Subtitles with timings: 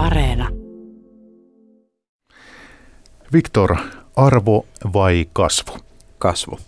[0.00, 0.48] Areena.
[3.32, 3.76] Viktor,
[4.16, 5.78] arvo vai kasvu?
[6.18, 6.58] Kasvu.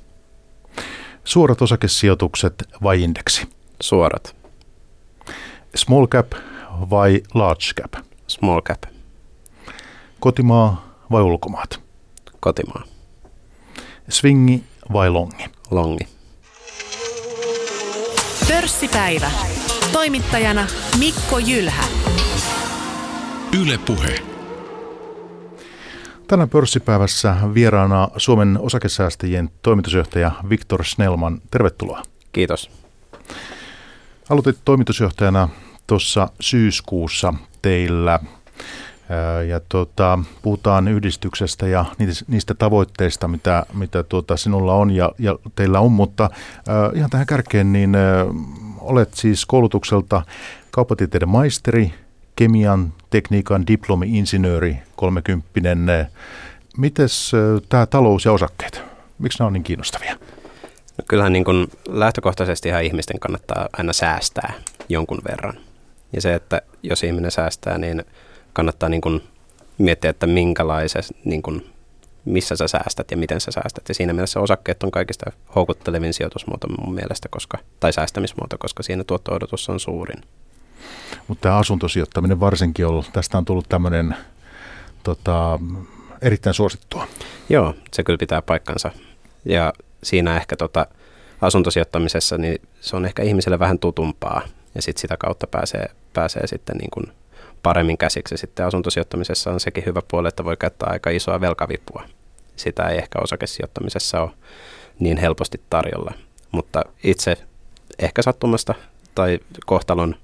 [1.25, 3.49] Suorat osakesijoitukset vai indeksi?
[3.81, 4.37] Suorat.
[5.75, 6.33] Small cap
[6.91, 8.07] vai large cap?
[8.27, 8.83] Small cap.
[10.21, 11.81] Kotimaa vai ulkomaat?
[12.41, 12.83] Kotimaa.
[14.09, 15.45] Swingi vai longi?
[15.71, 16.09] Longi.
[18.49, 19.31] Pörssipäivä.
[19.93, 20.67] Toimittajana
[20.99, 22.02] Mikko Jylhä.
[23.61, 24.19] Yle Puhe.
[26.29, 31.41] Tänään pörssipäivässä vieraana Suomen osakesäästäjien toimitusjohtaja Viktor Snellman.
[31.51, 32.03] Tervetuloa.
[32.33, 32.71] Kiitos.
[34.31, 35.49] Aloitit toimitusjohtajana
[35.87, 38.21] tuossa syyskuussa teillä
[39.49, 41.85] ja tuota, puhutaan yhdistyksestä ja
[42.29, 47.27] niistä tavoitteista, mitä, mitä tuota sinulla on ja, ja teillä on, mutta äh, ihan tähän
[47.27, 48.27] kärkeen, niin äh,
[48.81, 50.23] olet siis koulutukselta
[50.71, 51.95] kauppatieteiden maisteri,
[52.37, 55.49] kemian, tekniikan diplomi-insinööri, 30
[56.77, 58.83] Miten äh, tämä talous ja osakkeet,
[59.19, 60.17] miksi nämä on niin kiinnostavia?
[60.99, 64.53] No kyllähän niin kuin lähtökohtaisesti ihan ihmisten kannattaa aina säästää
[64.89, 65.55] jonkun verran.
[66.13, 68.05] Ja se, että jos ihminen säästää, niin
[68.53, 69.23] kannattaa niin kuin
[69.79, 71.67] miettiä, että minkälaisessa, niin kuin,
[72.25, 73.89] missä sä säästät ja miten sä säästät.
[73.89, 79.05] Ja siinä mielessä osakkeet on kaikista houkuttelevin sijoitusmuoto mun mielestä, koska, tai säästämismuoto, koska siinä
[79.05, 80.23] tuotto-odotus on suurin.
[81.29, 84.17] Mutta tämä asuntosijoittaminen varsinkin on, tästä on tullut tämmöinen
[85.03, 85.59] tota,
[86.23, 87.07] erittäin suosittua.
[87.49, 88.91] Joo, se kyllä pitää paikkansa.
[89.45, 90.87] Ja siinä ehkä tota,
[91.41, 94.43] asuntosijoittamisessa, niin se on ehkä ihmiselle vähän tutumpaa
[94.75, 97.07] ja sit sitä kautta pääsee, pääsee sitten niin kuin
[97.63, 98.37] paremmin käsiksi.
[98.37, 102.05] Sitten asuntosijoittamisessa on sekin hyvä puoli, että voi käyttää aika isoa velkavipua.
[102.57, 104.31] Sitä ei ehkä osakesijoittamisessa ole
[104.99, 106.13] niin helposti tarjolla.
[106.53, 107.37] Mutta itse
[107.99, 108.75] ehkä sattumasta
[109.15, 110.17] tai kohtalon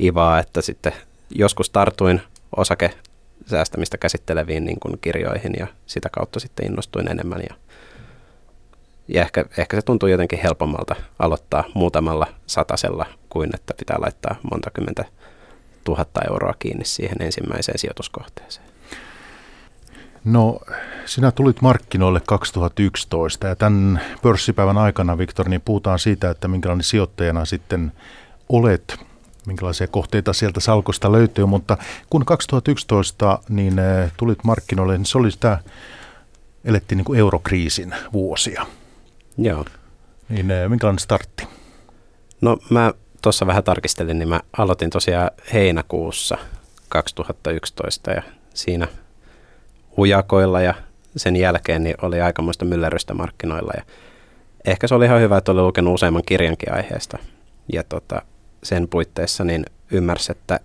[0.00, 0.92] ivaa, että sitten
[1.30, 2.22] joskus tartuin
[2.56, 2.90] osake
[3.46, 7.42] säästämistä käsitteleviin niin kuin kirjoihin ja sitä kautta sitten innostuin enemmän.
[7.50, 7.56] Ja,
[9.08, 14.70] ja ehkä, ehkä se tuntuu jotenkin helpommalta aloittaa muutamalla satasella kuin että pitää laittaa monta
[14.70, 15.04] kymmentä
[15.84, 18.66] tuhatta euroa kiinni siihen ensimmäiseen sijoituskohteeseen?
[20.24, 20.60] No,
[21.04, 27.44] sinä tulit markkinoille 2011 ja tämän pörssipäivän aikana, Viktor, niin puhutaan siitä, että minkälainen sijoittajana
[27.44, 27.92] sitten
[28.48, 28.98] olet,
[29.46, 31.76] minkälaisia kohteita sieltä salkosta löytyy, mutta
[32.10, 35.58] kun 2011 niin eh, tulit markkinoille, niin se oli sitä,
[36.64, 38.66] elettiin niin kuin eurokriisin vuosia.
[39.38, 39.64] Joo.
[40.28, 41.48] Niin eh, minkälainen startti?
[42.40, 42.92] No mä
[43.22, 46.38] tuossa vähän tarkistelin, niin mä aloitin tosiaan heinäkuussa
[46.88, 48.22] 2011 ja
[48.54, 48.88] siinä
[49.98, 50.74] ujakoilla ja
[51.16, 53.82] sen jälkeen niin oli aikamoista myllerrystä markkinoilla ja
[54.64, 57.18] ehkä se oli ihan hyvä, että oli lukenut useamman kirjankin aiheesta
[57.72, 58.22] ja tota,
[58.66, 60.60] sen puitteissa niin ymmärsi, että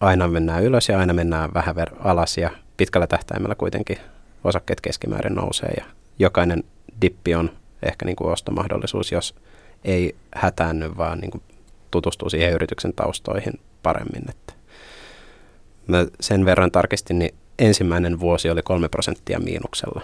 [0.00, 3.98] aina mennään ylös ja aina mennään vähän ver- alas ja pitkällä tähtäimellä kuitenkin
[4.44, 5.84] osakkeet keskimäärin nousee ja
[6.18, 6.64] jokainen
[7.02, 7.50] dippi on
[7.82, 9.34] ehkä niin kuin ostomahdollisuus, jos
[9.84, 11.42] ei hätäänny, vaan niin kuin
[11.90, 14.30] tutustuu siihen yrityksen taustoihin paremmin.
[14.30, 14.52] Että
[15.86, 20.02] mä sen verran tarkistin, niin ensimmäinen vuosi oli kolme prosenttia miinuksella.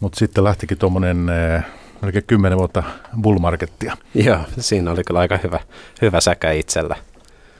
[0.00, 1.66] Mutta sitten lähtikin tuommoinen äh,
[2.04, 2.82] melkein kymmenen vuotta
[3.22, 3.96] bullmarkettia.
[4.14, 5.60] Joo, siinä oli kyllä aika hyvä,
[6.02, 6.96] hyvä säkä itsellä.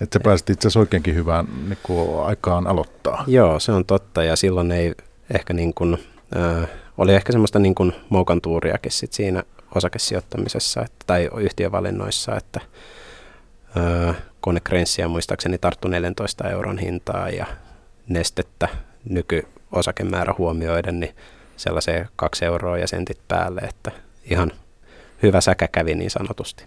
[0.01, 3.25] Että sä pääsit itse asiassa oikeinkin hyvään niin kuin aikaan aloittaa.
[3.27, 4.95] Joo, se on totta ja silloin ei
[5.35, 5.99] ehkä niin kuin,
[6.37, 6.69] äh,
[6.99, 9.43] oli ehkä semmoista niin kuin moukantuuriakin sit siinä
[9.75, 12.61] osakesijoittamisessa että, tai yhtiövalinnoissa, että
[13.77, 17.47] ö, konekrenssiä muistaakseni tarttu 14 euron hintaa ja
[18.09, 18.69] nestettä
[19.09, 21.15] nykyosakemäärä huomioiden, niin
[21.57, 23.91] sellaiseen kaksi euroa ja sentit päälle, että
[24.31, 24.53] ihan
[25.23, 26.65] hyvä säkä kävi niin sanotusti.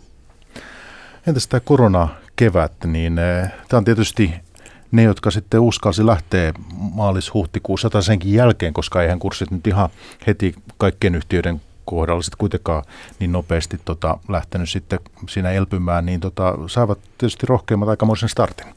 [1.27, 3.15] Entäs tämä korona-kevät, niin
[3.67, 4.33] tämä on tietysti
[4.91, 6.53] ne, jotka sitten uskalsi lähteä
[6.93, 9.89] maalis-huhtikuussa tai senkin jälkeen, koska eihän kurssit nyt ihan
[10.27, 12.83] heti kaikkien yhtiöiden kohdalla sitten kuitenkaan
[13.19, 18.67] niin nopeasti tota, lähtenyt sitten siinä elpymään, niin tota, saavat tietysti rohkeimmat aikamoisen startin.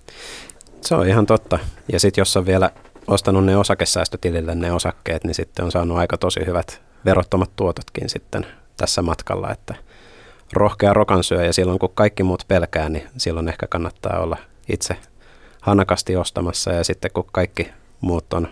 [0.80, 1.58] Se on ihan totta.
[1.92, 2.70] Ja sitten jos on vielä
[3.06, 8.46] ostanut ne osakesäästötilille ne osakkeet, niin sitten on saanut aika tosi hyvät verottomat tuototkin sitten
[8.80, 9.74] tässä matkalla, että
[10.52, 14.36] rohkea rokansyö ja silloin kun kaikki muut pelkää, niin silloin ehkä kannattaa olla
[14.72, 14.96] itse
[15.60, 18.48] hanakasti ostamassa ja sitten kun kaikki muut on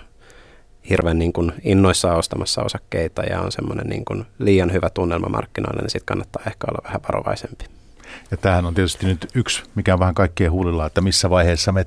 [0.90, 5.80] hirveän niin kuin innoissaan ostamassa osakkeita ja on semmoinen niin kuin liian hyvä tunnelma markkinoilla,
[5.82, 7.64] niin sitten kannattaa ehkä olla vähän varovaisempi.
[8.31, 11.86] Ja tämähän on tietysti nyt yksi, mikä on vähän kaikkien huulilla, että missä vaiheessa me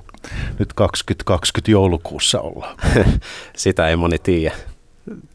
[0.58, 2.76] nyt 2020 joulukuussa ollaan.
[3.56, 4.54] Sitä ei moni tiedä,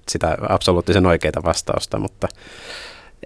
[0.10, 2.28] sitä absoluuttisen oikeita vastausta, mutta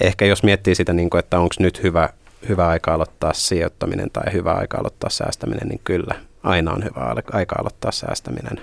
[0.02, 2.10] ehkä jos miettii sitä, niin kuin, että onko nyt hyvä,
[2.50, 6.16] hyvä aika aloittaa sijoittaminen tai hyvä aika aloittaa säästäminen, niin kyllä.
[6.44, 8.62] aina on hyvä aika aloittaa säästäminen.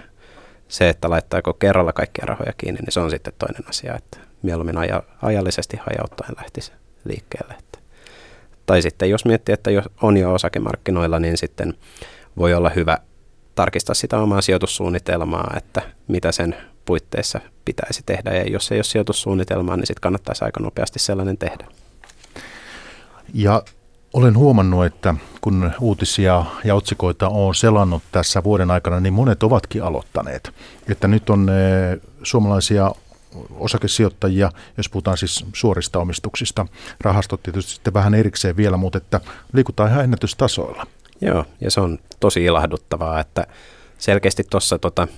[0.69, 4.79] Se, että laittaako kerralla kaikkia rahoja kiinni, niin se on sitten toinen asia, että mieluummin
[4.79, 6.73] aja, ajallisesti hajauttaen lähtisi
[7.05, 7.55] liikkeelle.
[7.59, 7.79] Että.
[8.67, 11.75] Tai sitten jos miettii, että jos on jo osakemarkkinoilla, niin sitten
[12.37, 12.99] voi olla hyvä
[13.55, 16.57] tarkistaa sitä omaa sijoitussuunnitelmaa, että mitä sen
[16.89, 18.35] puitteissa pitäisi tehdä.
[18.35, 21.67] Ja jos ei ole sijoitussuunnitelmaa, niin sitten kannattaisi aika nopeasti sellainen tehdä.
[23.35, 23.63] Ja
[24.13, 29.83] olen huomannut, että kun uutisia ja otsikoita on selannut tässä vuoden aikana, niin monet ovatkin
[29.83, 30.51] aloittaneet.
[30.89, 32.91] Että nyt on eh, suomalaisia
[33.51, 36.67] osakesijoittajia, jos puhutaan siis suorista omistuksista.
[37.01, 39.21] Rahastot tietysti sitten vähän erikseen vielä, mutta että
[39.53, 40.87] liikutaan ihan ennätystasoilla.
[41.21, 43.47] Joo, ja se on tosi ilahduttavaa, että
[43.99, 45.09] selkeästi tuossa tota,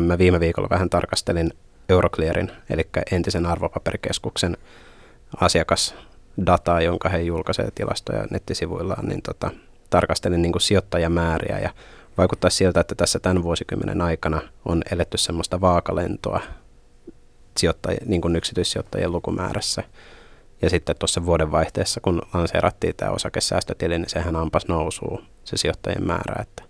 [0.00, 1.52] mä viime viikolla vähän tarkastelin
[1.88, 4.56] Euroclearin, eli entisen arvopaperikeskuksen
[5.40, 9.50] asiakasdataa, jonka he julkaisevat tilastoja nettisivuillaan, niin tota,
[9.90, 11.70] tarkastelin niin kuin sijoittajamääriä ja
[12.18, 16.40] vaikuttaa siltä, että tässä tämän vuosikymmenen aikana on eletty semmoista vaakalentoa
[18.06, 19.82] niin kuin yksityissijoittajien lukumäärässä.
[20.62, 26.42] Ja sitten tuossa vuodenvaihteessa, kun lanseerattiin tämä osakesäästötili, niin sehän ampas nousuu se sijoittajien määrä,
[26.42, 26.62] että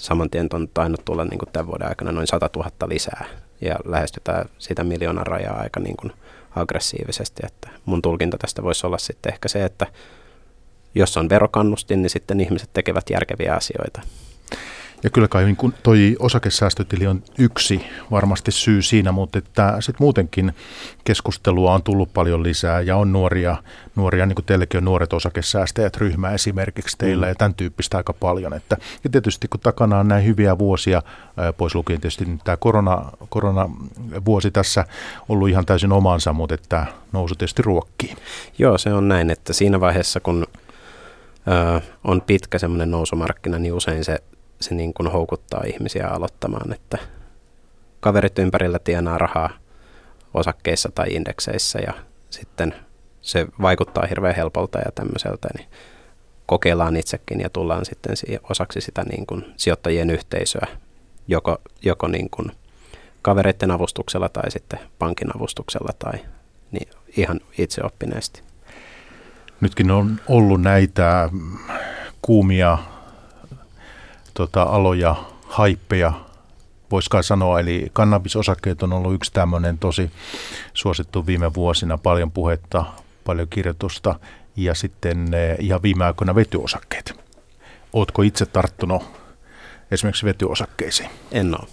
[0.00, 3.24] saman tien on tainnut tulla niin kuin tämän vuoden aikana noin 100 000 lisää
[3.60, 6.12] ja lähestytään sitä miljoonan rajaa aika niin kuin
[6.56, 7.42] aggressiivisesti.
[7.46, 9.86] Että mun tulkinta tästä voisi olla sitten ehkä se, että
[10.94, 14.00] jos on verokannustin, niin sitten ihmiset tekevät järkeviä asioita.
[15.02, 20.52] Ja kyllä kai niin toi osakesäästötili on yksi varmasti syy siinä, mutta että sit muutenkin
[21.04, 23.56] keskustelua on tullut paljon lisää ja on nuoria,
[23.96, 27.30] nuoria niin kuin teilläkin on nuoret osakesäästäjät ryhmä esimerkiksi teillä mm.
[27.30, 28.54] ja tämän tyyppistä aika paljon.
[28.54, 31.02] Että, ja tietysti kun takana on näin hyviä vuosia,
[31.56, 34.84] pois lukien tietysti tämä korona, koronavuosi tässä
[35.28, 38.16] ollut ihan täysin omansa, mutta että nousu tietysti ruokkii.
[38.58, 40.46] Joo, se on näin, että siinä vaiheessa kun
[41.48, 44.18] ö, on pitkä semmoinen nousumarkkina, niin usein se
[44.60, 46.98] se niin kuin houkuttaa ihmisiä aloittamaan, että
[48.00, 49.50] kaverit ympärillä tienaa rahaa
[50.34, 51.92] osakkeissa tai indekseissä ja
[52.30, 52.74] sitten
[53.20, 55.68] se vaikuttaa hirveän helpolta ja tämmöiseltä, niin
[56.46, 58.16] kokeillaan itsekin ja tullaan sitten
[58.50, 60.66] osaksi sitä niin kuin sijoittajien yhteisöä,
[61.28, 62.52] joko, joko niin kuin
[63.22, 66.18] kavereiden avustuksella tai sitten pankin avustuksella tai
[66.70, 68.42] niin ihan itseoppineesti.
[69.60, 71.28] Nytkin on ollut näitä
[72.22, 72.78] kuumia
[74.40, 75.14] tota, aloja,
[75.46, 76.12] haippeja,
[76.90, 77.60] voisikaan sanoa.
[77.60, 80.10] Eli kannabisosakkeet on ollut yksi tämmöinen tosi
[80.74, 82.84] suosittu viime vuosina, paljon puhetta,
[83.24, 84.20] paljon kirjoitusta
[84.56, 87.20] ja sitten eh, ihan viime aikoina vetyosakkeet.
[87.92, 89.02] Oletko itse tarttunut
[89.90, 91.10] esimerkiksi vetyosakkeisiin?
[91.32, 91.68] En ole.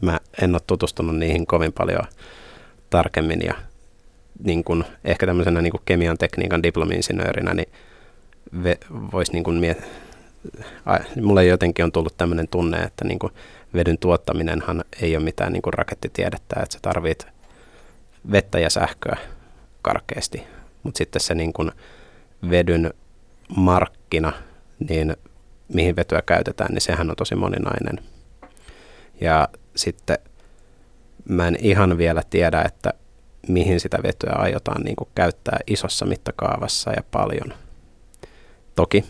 [0.00, 2.04] Mä en ole tutustunut niihin kovin paljon
[2.90, 3.54] tarkemmin ja
[4.44, 7.68] niin kun, ehkä tämmöisenä niin kemian tekniikan diplomi-insinöörinä, niin
[9.12, 9.76] voisi niin
[11.22, 13.32] mulle jotenkin on tullut tämmöinen tunne, että niin kuin
[13.74, 17.26] vedyn tuottaminenhan ei ole mitään niin kuin rakettitiedettä, että sä tarvit
[18.30, 19.16] vettä ja sähköä
[19.82, 20.42] karkeasti,
[20.82, 21.70] mutta sitten se niin kuin
[22.50, 22.94] vedyn
[23.56, 24.32] markkina,
[24.88, 25.16] niin
[25.74, 28.04] mihin vetyä käytetään, niin sehän on tosi moninainen.
[29.20, 30.18] Ja sitten
[31.28, 32.92] mä en ihan vielä tiedä, että
[33.48, 37.54] mihin sitä vetyä aiotaan niin kuin käyttää isossa mittakaavassa ja paljon.
[38.74, 39.04] Toki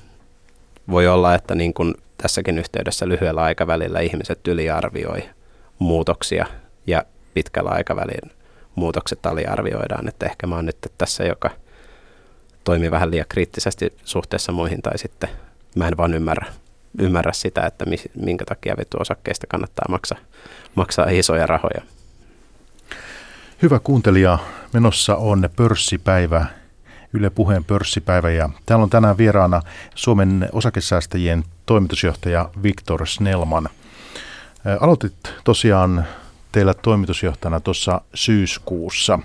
[0.90, 5.28] voi olla, että niin kuin tässäkin yhteydessä lyhyellä aikavälillä ihmiset yliarvioi
[5.78, 6.46] muutoksia
[6.86, 7.02] ja
[7.34, 8.30] pitkällä aikavälin
[8.74, 10.08] muutokset aliarvioidaan.
[10.08, 11.50] Että ehkä mä oon nyt tässä, joka
[12.64, 15.28] toimii vähän liian kriittisesti suhteessa muihin tai sitten
[15.76, 16.46] mä en vaan ymmärrä,
[16.98, 20.18] ymmärrä sitä, että minkä takia vetyosakkeista kannattaa maksaa,
[20.74, 21.82] maksaa isoja rahoja.
[23.62, 24.38] Hyvä kuuntelija,
[24.72, 26.46] menossa on pörssipäivä
[27.12, 29.62] Yle Puheen pörssipäivä ja täällä on tänään vieraana
[29.94, 33.68] Suomen osakesäästäjien toimitusjohtaja Viktor Snellman.
[34.80, 36.04] Aloitit tosiaan
[36.52, 39.18] teillä toimitusjohtajana tuossa syyskuussa.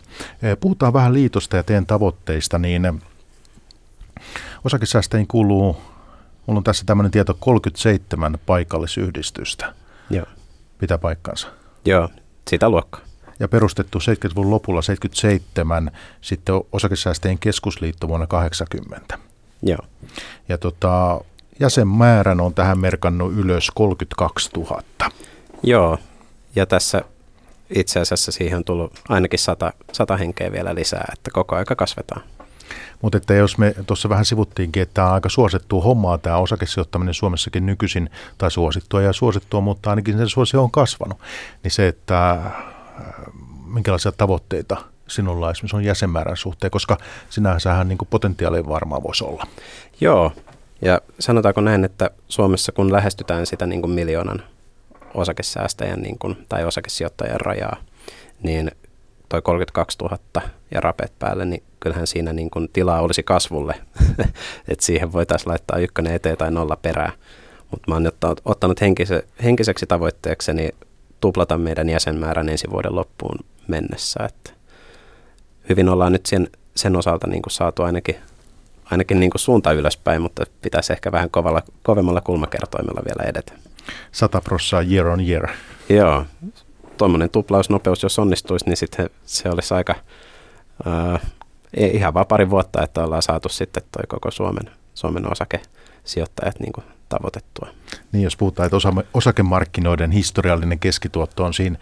[0.59, 3.01] Puhutaan vähän liitosta ja teidän tavoitteista, niin
[4.63, 5.81] osakesäästäjiin kuuluu,
[6.45, 9.73] mulla on tässä tämmöinen tieto, 37 paikallisyhdistystä.
[10.09, 10.25] Joo.
[10.77, 11.47] Pitää paikkansa.
[11.85, 12.09] Joo,
[12.49, 13.10] sitä luokkaa
[13.41, 19.17] ja perustettu 70-luvun lopulla 77, sitten osakesäästäjien keskusliitto vuonna 80.
[19.63, 19.79] Joo.
[20.49, 21.21] Ja tota,
[21.59, 24.81] jäsenmäärän on tähän merkannut ylös 32 000.
[25.63, 25.97] Joo,
[26.55, 27.01] ja tässä
[27.75, 32.21] itse asiassa siihen on tullut ainakin 100, 100 henkeä vielä lisää, että koko aika kasvetaan.
[33.01, 37.13] Mutta että jos me tuossa vähän sivuttiinkin, että tämä on aika suosittua hommaa tämä osakesijoittaminen
[37.13, 41.19] Suomessakin nykyisin, tai suosittua ja suosittua, mutta ainakin sen suosio on kasvanut,
[41.63, 42.41] niin se, että
[43.73, 46.97] minkälaisia tavoitteita sinulla esimerkiksi on jäsenmäärän suhteen, koska
[47.29, 49.47] sinähän niin potentiaalia varmaan voisi olla.
[50.01, 50.31] Joo,
[50.81, 54.43] Ja sanotaanko näin, että Suomessa kun lähestytään sitä niin kuin miljoonan
[55.13, 57.77] osakesäästäjän niin kuin, tai osakesijoittajan rajaa,
[58.43, 58.71] niin
[59.29, 60.17] toi 32 000
[60.71, 63.75] ja rapet päälle, niin kyllähän siinä niin kuin tilaa olisi kasvulle,
[64.71, 67.11] että siihen voitaisiin laittaa ykkönen eteen tai nolla perää.
[67.71, 68.11] Mutta mä oon
[68.45, 70.69] ottanut henkise, henkiseksi tavoitteekseni
[71.21, 74.23] tuplata meidän jäsenmäärän ensi vuoden loppuun mennessä.
[74.23, 74.51] Että
[75.69, 78.15] hyvin ollaan nyt sen, sen osalta niin kuin saatu ainakin,
[78.91, 83.53] ainakin niin kuin suunta ylöspäin, mutta pitäisi ehkä vähän kovalla, kovemmalla kulmakertoimella vielä edetä.
[84.11, 85.49] 100 prossaa year on year.
[85.89, 86.25] Joo,
[86.97, 89.95] tuommoinen tuplausnopeus, jos onnistuisi, niin sitten se olisi aika
[90.85, 91.19] ää,
[91.77, 96.85] ihan vaan pari vuotta, että ollaan saatu sitten toi koko Suomen, Suomen osakesijoittajat niin kuin
[97.09, 97.67] tavoitettua.
[98.11, 101.77] Niin, jos puhutaan, että osa, osakemarkkinoiden historiallinen keskituotto on siinä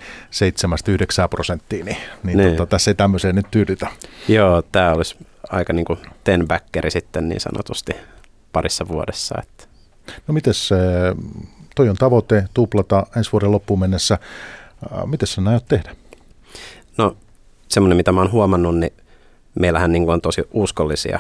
[1.25, 2.55] 7-9 prosenttia, niin, niin, niin.
[2.55, 3.87] Tota, tässä ei tämmöiseen nyt tyydytä.
[4.27, 5.17] Joo, tämä olisi
[5.49, 6.47] aika niin kuin ten
[6.89, 7.91] sitten niin sanotusti
[8.51, 9.35] parissa vuodessa.
[9.41, 9.63] Että.
[10.27, 10.69] No mites,
[11.75, 14.17] toi on tavoite tuplata ensi vuoden loppuun mennessä.
[15.05, 15.95] Miten sä näet tehdä?
[16.97, 17.17] No
[17.67, 18.93] semmoinen, mitä mä oon huomannut, niin
[19.59, 21.19] meillähän niin on tosi uskollisia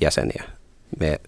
[0.00, 0.44] jäseniä.
[1.00, 1.20] Me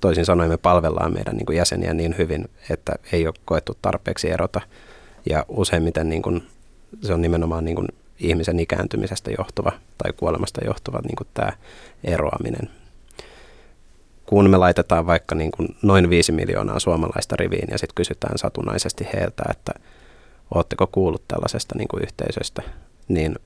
[0.00, 4.30] toisin sanoen me palvellaan meidän niin kuin jäseniä niin hyvin, että ei ole koettu tarpeeksi
[4.30, 4.60] erota.
[5.30, 6.46] Ja useimmiten niin kuin,
[7.02, 7.88] se on nimenomaan niin kuin
[8.18, 11.52] ihmisen ikääntymisestä johtuva tai kuolemasta johtuva niin kuin tämä
[12.04, 12.70] eroaminen.
[14.26, 19.08] Kun me laitetaan vaikka niin kuin noin 5 miljoonaa suomalaista riviin ja sitten kysytään satunnaisesti
[19.14, 19.72] heiltä, että
[20.54, 22.62] oletteko kuullut tällaisesta niin kuin yhteisöstä,
[23.08, 23.36] niin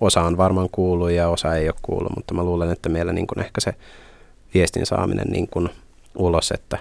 [0.00, 3.26] osa on varmaan kuullut ja osa ei ole kuullut, mutta mä luulen, että meillä niin
[3.26, 3.74] kuin ehkä se
[4.56, 5.68] viestin saaminen niin kuin
[6.14, 6.78] ulos, että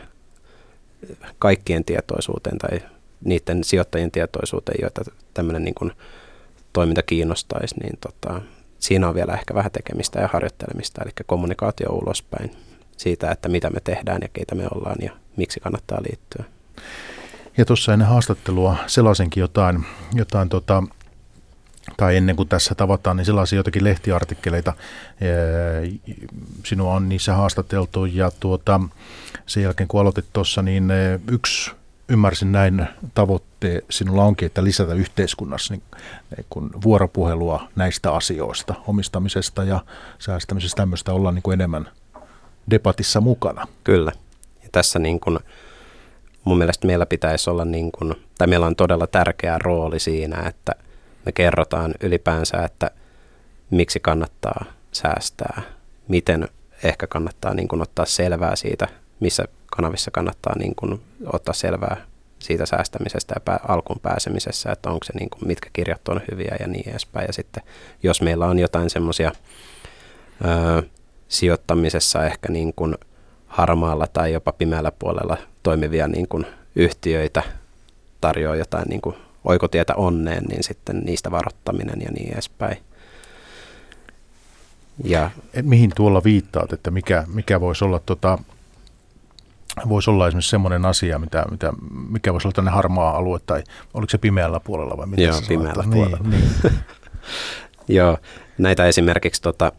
[1.39, 2.79] kaikkien tietoisuuteen tai
[3.23, 5.01] niiden sijoittajien tietoisuuteen, joita
[5.33, 5.91] tämmöinen niin kuin
[6.73, 8.41] toiminta kiinnostaisi, niin tota,
[8.79, 12.51] siinä on vielä ehkä vähän tekemistä ja harjoittelemista, eli kommunikaatio ulospäin
[12.97, 16.43] siitä, että mitä me tehdään ja keitä me ollaan ja miksi kannattaa liittyä.
[17.57, 20.83] Ja tuossa ennen haastattelua sellaisenkin jotain, jotain tota,
[21.97, 24.73] tai ennen kuin tässä tavataan, niin sellaisia jotakin lehtiartikkeleita
[26.65, 28.81] sinua on niissä haastateltu ja tuota,
[29.45, 30.91] sen jälkeen kun aloitit tuossa, niin
[31.31, 31.71] yksi
[32.09, 35.83] ymmärsin näin tavoitte sinulla onkin, että lisätä yhteiskunnassa niin,
[36.49, 39.79] kun vuoropuhelua näistä asioista, omistamisesta ja
[40.19, 41.89] säästämisestä tämmöistä olla niin kuin enemmän
[42.69, 43.67] debatissa mukana.
[43.83, 44.11] Kyllä.
[44.63, 45.39] Ja tässä niin kuin,
[46.43, 50.71] mun mielestä meillä pitäisi olla, niin kuin, tai meillä on todella tärkeä rooli siinä, että
[51.25, 52.91] me kerrotaan ylipäänsä, että
[53.69, 55.61] miksi kannattaa säästää,
[56.07, 56.49] miten
[56.83, 58.87] ehkä kannattaa niin kuin ottaa selvää siitä,
[59.19, 61.01] missä kanavissa kannattaa niin kuin
[61.33, 62.05] ottaa selvää
[62.39, 66.55] siitä säästämisestä ja pää, alkuun pääsemisessä, että onko se niin kuin, mitkä kirjat on hyviä
[66.59, 67.27] ja niin edespäin.
[67.27, 67.63] Ja sitten
[68.03, 69.31] jos meillä on jotain semmoisia
[71.27, 72.95] sijoittamisessa ehkä niin kuin
[73.47, 77.43] harmaalla tai jopa pimeällä puolella toimivia niin kuin yhtiöitä
[78.21, 79.15] tarjoaa jotain niin kuin
[79.45, 82.77] oikotietä onneen, niin sitten niistä varoittaminen ja niin edespäin.
[85.03, 88.37] Ja, Et mihin tuolla viittaat, että mikä, mikä voisi olla tota,
[89.89, 91.73] voisi olla esimerkiksi semmoinen asia, mitä, mitä,
[92.09, 95.83] mikä voisi olla tämmöinen harmaa alue, tai oliko se pimeällä puolella vai mitä Joo, pimeällä
[95.83, 96.29] niin, puolella.
[96.29, 96.73] Niin, niin.
[97.97, 98.17] Joo,
[98.57, 99.71] näitä esimerkiksi, tota,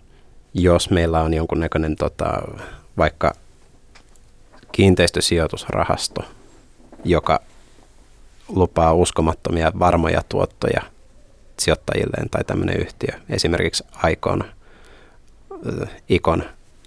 [0.54, 2.42] jos meillä on jonkunnäköinen tota,
[2.98, 3.34] vaikka
[4.72, 6.24] kiinteistösijoitusrahasto,
[7.04, 7.40] joka
[8.48, 10.82] lupaa uskomattomia varmoja tuottoja
[11.58, 14.44] sijoittajilleen tai tämmöinen yhtiö, esimerkiksi Aikon,
[16.08, 16.44] Ikon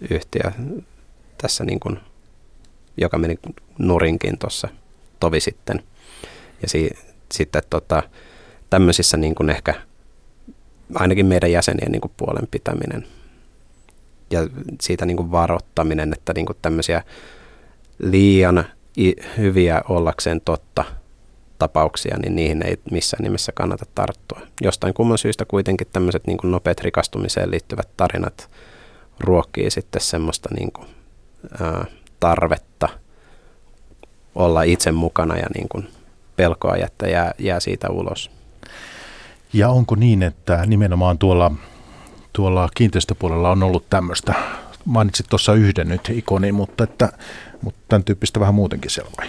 [0.10, 0.52] yhtiö
[1.38, 2.00] tässä niin kuin,
[2.98, 3.40] joka meni
[3.78, 4.68] nurinkin tuossa
[5.20, 5.84] tovi sitten.
[6.62, 6.90] Ja si,
[7.32, 8.04] sitten tota,
[8.70, 9.74] tämmöisissä niin kuin ehkä
[10.96, 13.08] ainakin meidän jäsenien niin kuin puolen pitäminen
[14.32, 14.40] ja
[14.82, 17.04] siitä niin kuin varoittaminen, että niin kuin tämmöisiä
[18.00, 18.66] liian
[19.38, 20.86] hyviä ollakseen totta–
[21.60, 24.42] tapauksia, niin niihin ei missään nimessä kannata tarttua.
[24.62, 28.50] Jostain kumman syystä kuitenkin tämmöiset niin kuin nopeat rikastumiseen liittyvät tarinat
[29.20, 30.88] ruokkii sitten semmoista niin kuin,
[31.62, 31.86] ää,
[32.20, 32.90] tarvetta
[34.36, 35.88] olla itse mukana ja niin kuin
[36.36, 38.32] pelkoa jättä jää, jää siitä ulos.
[39.54, 41.52] Ja onko niin, että nimenomaan tuolla,
[42.34, 44.34] tuolla kiinteistöpuolella on ollut tämmöistä,
[44.86, 47.10] mainitsit tuossa yhden nyt ikoni, mutta, että,
[47.62, 49.28] mutta tämän tyyppistä vähän muutenkin siellä vai?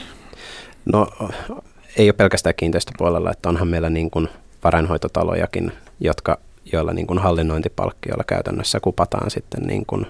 [0.93, 1.07] No
[1.97, 4.29] ei ole pelkästään kiinteistöpuolella, että onhan meillä niin kuin
[4.65, 6.39] varainhoitotalojakin, jotka,
[6.73, 10.07] joilla niin kuin hallinnointipalkkioilla käytännössä kupataan sitten niin kuin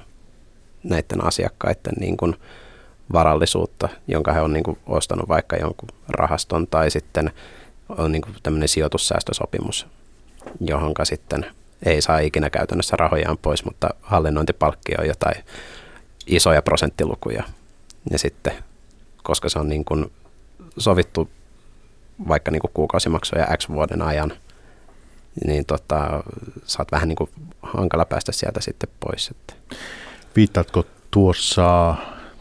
[0.85, 2.37] näiden asiakkaiden niin kuin
[3.13, 7.33] varallisuutta, jonka he on niin kuin ostanut vaikka jonkun rahaston tai sitten
[7.89, 9.87] on niin kuin tämmöinen sijoitussäästösopimus,
[10.61, 11.47] johon sitten
[11.87, 15.45] ei saa ikinä käytännössä rahojaan pois, mutta hallinnointipalkkio on jotain
[16.27, 17.45] isoja prosenttilukuja.
[18.11, 18.53] Ja sitten,
[19.23, 20.13] koska se on niin kuin
[20.79, 21.31] sovittu
[22.29, 24.33] vaikka niin kuin kuukausimaksuja X vuoden ajan,
[25.47, 26.25] niin tota,
[26.65, 27.31] saat vähän niin kuin
[27.63, 29.29] hankala päästä sieltä sitten pois.
[29.29, 29.55] Että.
[30.37, 31.95] Viittaatko tuossa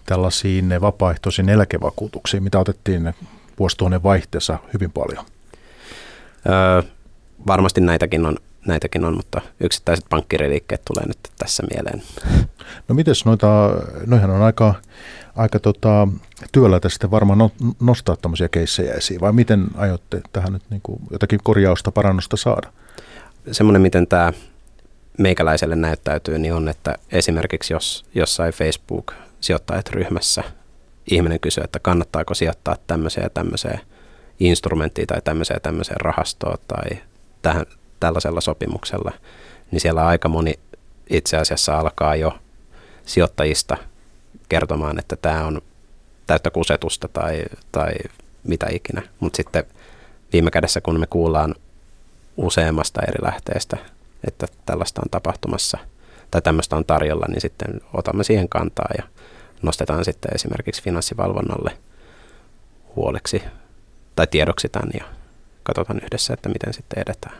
[0.05, 3.13] tällaisiin vapaaehtoisiin eläkevakuutuksiin, mitä otettiin
[3.59, 5.25] vuosituhannen vaihteessa hyvin paljon?
[6.49, 6.81] Öö,
[7.47, 12.03] varmasti näitäkin on, näitäkin on, mutta yksittäiset pankkiriliikkeet tulee nyt tässä mieleen.
[12.87, 13.71] No mites noita,
[14.05, 14.75] noihän on aika,
[15.39, 16.07] aika tota,
[16.51, 21.01] työllä tästä varmaan no, nostaa tämmöisiä keissejä esiin, vai miten aiotte tähän nyt niin kuin
[21.11, 22.71] jotakin korjausta, parannusta saada?
[23.51, 24.33] Semmoinen, miten tämä
[25.17, 30.43] meikäläiselle näyttäytyy, niin on, että esimerkiksi jos jossain Facebook-sijoittajat ryhmässä
[31.11, 33.79] ihminen kysyy, että kannattaako sijoittaa tämmöiseen ja tämmöiseen
[34.39, 36.97] instrumenttiin tai tämmöiseen ja tämmöiseen rahastoon tai
[37.41, 37.65] tähän,
[37.99, 39.11] tällaisella sopimuksella,
[39.71, 40.53] niin siellä aika moni
[41.09, 42.37] itse asiassa alkaa jo
[43.05, 43.77] sijoittajista
[44.49, 45.61] kertomaan, että tämä on
[46.27, 47.93] täyttä kusetusta tai, tai
[48.43, 49.01] mitä ikinä.
[49.19, 49.63] Mutta sitten
[50.33, 51.55] viime kädessä, kun me kuullaan
[52.37, 53.77] useammasta eri lähteestä,
[54.27, 55.77] että tällaista on tapahtumassa
[56.31, 59.03] tai tämmöistä on tarjolla, niin sitten otamme siihen kantaa ja
[59.61, 61.77] nostetaan sitten esimerkiksi finanssivalvonnalle
[62.95, 63.43] huoleksi
[64.15, 65.05] tai tiedoksi tämän ja
[65.63, 67.35] katsotaan yhdessä, että miten sitten edetään.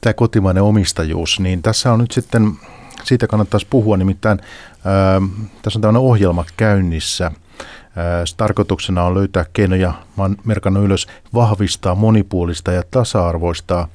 [0.00, 2.52] Tämä kotimainen omistajuus, niin tässä on nyt sitten,
[3.04, 4.38] siitä kannattaisi puhua, nimittäin
[4.84, 5.20] ää,
[5.62, 7.32] tässä on tämmöinen ohjelma käynnissä.
[7.96, 13.88] Ää, tarkoituksena on löytää keinoja, mä oon merkannut ylös, vahvistaa monipuolista ja tasa-arvoista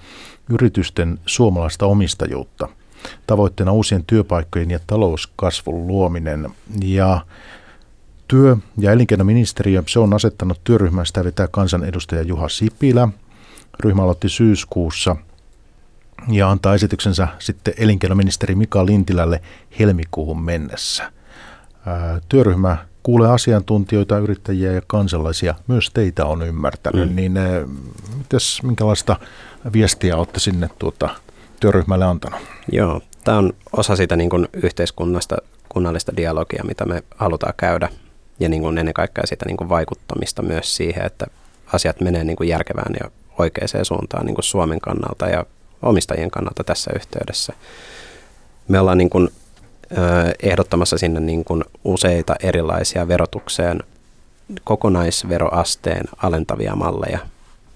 [0.49, 2.69] yritysten suomalaista omistajuutta.
[3.27, 6.49] Tavoitteena uusien työpaikkojen ja talouskasvun luominen.
[6.81, 7.25] Ja
[8.27, 13.07] työ- ja elinkeinoministeriö, se on asettanut työryhmän, sitä vetää kansanedustaja Juha Sipilä.
[13.79, 15.15] Ryhmä aloitti syyskuussa
[16.27, 19.41] ja antaa esityksensä sitten elinkeinoministeri Mika Lintilälle
[19.79, 21.11] helmikuuhun mennessä.
[22.29, 25.55] Työryhmä kuulee asiantuntijoita, yrittäjiä ja kansalaisia.
[25.67, 27.09] Myös teitä on ymmärtänyt.
[27.09, 27.15] Mm.
[27.15, 27.33] Niin
[28.17, 29.15] mites, minkälaista
[29.73, 31.09] viestiä olette sinne tuota,
[31.59, 32.39] työryhmälle antanut?
[32.71, 35.37] Joo, tämä on osa sitä niin kuin yhteiskunnasta,
[35.69, 37.89] kunnallista dialogia, mitä me halutaan käydä
[38.39, 41.25] ja niin kuin ennen kaikkea sitä niin kuin vaikuttamista myös siihen, että
[41.73, 45.45] asiat menee niin kuin järkevään ja oikeaan suuntaan niin kuin Suomen kannalta ja
[45.83, 47.53] omistajien kannalta tässä yhteydessä.
[48.67, 49.29] Me ollaan niin kuin,
[50.43, 53.79] ehdottamassa sinne niin kuin useita erilaisia verotukseen
[54.63, 57.19] kokonaisveroasteen alentavia malleja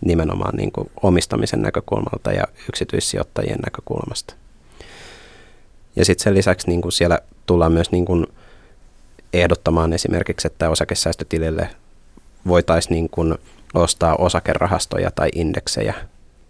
[0.06, 4.34] nimenomaan niin kuin omistamisen näkökulmalta ja yksityissijoittajien näkökulmasta.
[5.96, 8.28] Ja sitten sen lisäksi niin kuin siellä tullaan myös niin kuin
[9.34, 11.70] ehdottamaan esimerkiksi, että osakesäästötilille
[12.48, 13.36] voitaisiin niin kuin
[13.74, 15.94] ostaa osakerahastoja tai indeksejä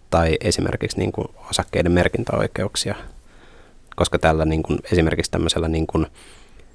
[0.10, 2.96] tai esimerkiksi niin kuin osakkeiden merkintäoikeuksia,
[3.96, 6.08] koska tällä niin kuin, esimerkiksi tämmöisellä, niin kuin,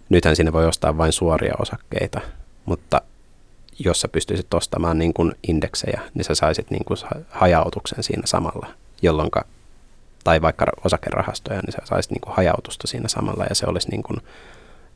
[0.08, 2.20] nythän sinne voi ostaa vain suoria osakkeita,
[2.64, 3.02] mutta
[3.78, 6.98] jos sä pystyisit ostamaan niin kuin indeksejä, niin sä saisit niin kuin
[7.30, 8.66] hajautuksen siinä samalla,
[9.02, 9.30] jolloin
[10.24, 14.02] tai vaikka osakerahastoja, niin sä saisit niin kuin hajautusta siinä samalla ja se olisi niin
[14.02, 14.16] kuin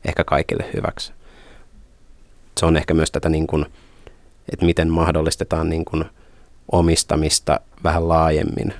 [0.05, 1.13] ehkä kaikille hyväksi.
[2.57, 3.65] Se on ehkä myös tätä, niin kuin,
[4.53, 6.05] että miten mahdollistetaan niin kuin
[6.71, 8.73] omistamista vähän laajemmin,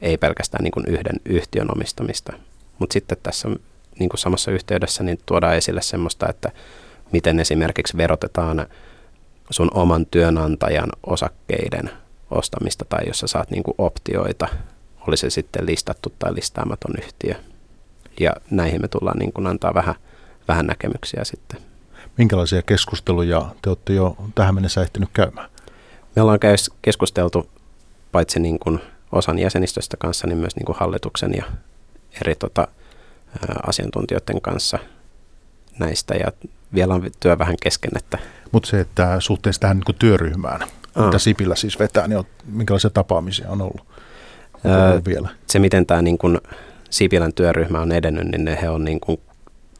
[0.00, 2.32] ei pelkästään niin kuin yhden yhtiön omistamista.
[2.78, 3.48] Mutta sitten tässä
[3.98, 6.50] niin kuin samassa yhteydessä niin tuodaan esille semmoista, että
[7.12, 8.66] miten esimerkiksi verotetaan
[9.50, 11.90] sun oman työnantajan osakkeiden
[12.30, 14.48] ostamista tai jos sä saat niin kuin optioita,
[15.08, 17.34] oli se sitten listattu tai listaamaton yhtiö.
[18.20, 19.94] Ja näihin me tullaan niin kuin antaa vähän,
[20.48, 21.60] vähän näkemyksiä sitten.
[22.16, 25.50] Minkälaisia keskusteluja te olette jo tähän mennessä ehtinyt käymään?
[26.16, 26.38] Me ollaan
[26.82, 27.50] keskusteltu
[28.12, 28.80] paitsi niin kuin
[29.12, 31.44] osan jäsenistöstä kanssa, niin myös niin kuin hallituksen ja
[32.20, 32.68] eri tota,
[33.66, 34.78] asiantuntijoiden kanssa
[35.78, 36.14] näistä.
[36.14, 36.32] Ja
[36.74, 37.90] vielä on työ vähän kesken.
[37.96, 38.18] Että
[38.52, 40.60] Mutta se, että suhteessa tähän niin työryhmään,
[40.94, 41.06] Aa.
[41.06, 43.86] mitä Sipilä siis vetää, niin on, minkälaisia tapaamisia on ollut?
[44.66, 45.28] Öö, vielä?
[45.46, 46.40] Se, miten tämä niin kuin
[46.90, 49.20] Sipilän työryhmä on edennyt, niin he on niin kuin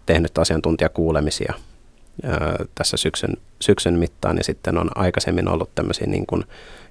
[0.07, 1.55] tehnyt asiantuntijakuulemisia
[2.75, 4.37] tässä syksyn, syksyn mittaan.
[4.37, 6.45] Ja sitten on aikaisemmin ollut tämmöisiä niin kuin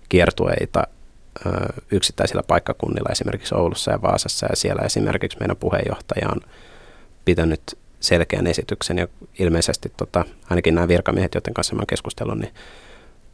[0.10, 0.88] kiertueita
[1.92, 4.48] yksittäisillä paikkakunnilla, esimerkiksi Oulussa ja Vaasassa.
[4.50, 6.42] Ja siellä esimerkiksi meidän puheenjohtaja on
[7.26, 7.62] pitänyt
[8.00, 9.08] selkeän esityksen ja
[9.40, 12.54] ilmeisesti tota, ainakin nämä virkamiehet, joiden kanssa olen keskustellut, niin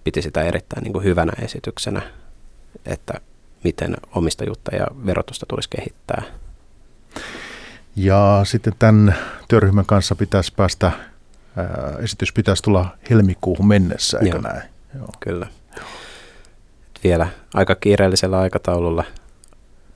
[0.03, 2.01] piti sitä erittäin niin kuin hyvänä esityksenä,
[2.85, 3.13] että
[3.63, 6.23] miten omistajuutta ja verotusta tulisi kehittää.
[7.95, 9.15] Ja sitten tämän
[9.47, 10.91] työryhmän kanssa pitäisi päästä,
[11.59, 14.69] ää, esitys pitäisi tulla helmikuuhun mennessä, eikö Joo, näin?
[14.95, 15.07] Joo.
[15.19, 15.47] Kyllä.
[17.03, 19.03] Vielä aika kiireellisellä aikataululla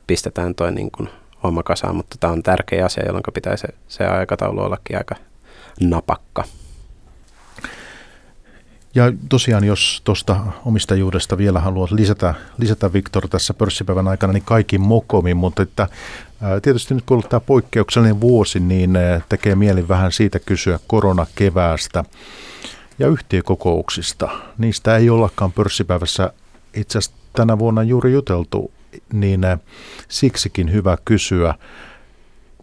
[0.08, 1.10] pistetään toi niin kuin
[1.43, 5.15] homma kasaan, mutta tämä on tärkeä asia, jolloin pitää se, se aikataulu ollakin aika,
[5.82, 6.43] napakka.
[8.95, 14.77] Ja tosiaan, jos tuosta omistajuudesta vielä haluat lisätä, lisätä Viktor tässä pörssipäivän aikana, niin kaikki
[14.77, 15.88] mokomi, mutta että
[16.62, 18.97] tietysti nyt kun tämä poikkeuksellinen vuosi, niin
[19.29, 22.03] tekee mieli vähän siitä kysyä koronakeväästä
[22.99, 24.29] ja yhtiökokouksista.
[24.58, 26.34] Niistä ei ollakaan pörssipäivässä
[26.73, 28.71] itse asiassa tänä vuonna juuri juteltu,
[29.13, 29.41] niin
[30.08, 31.56] siksikin hyvä kysyä.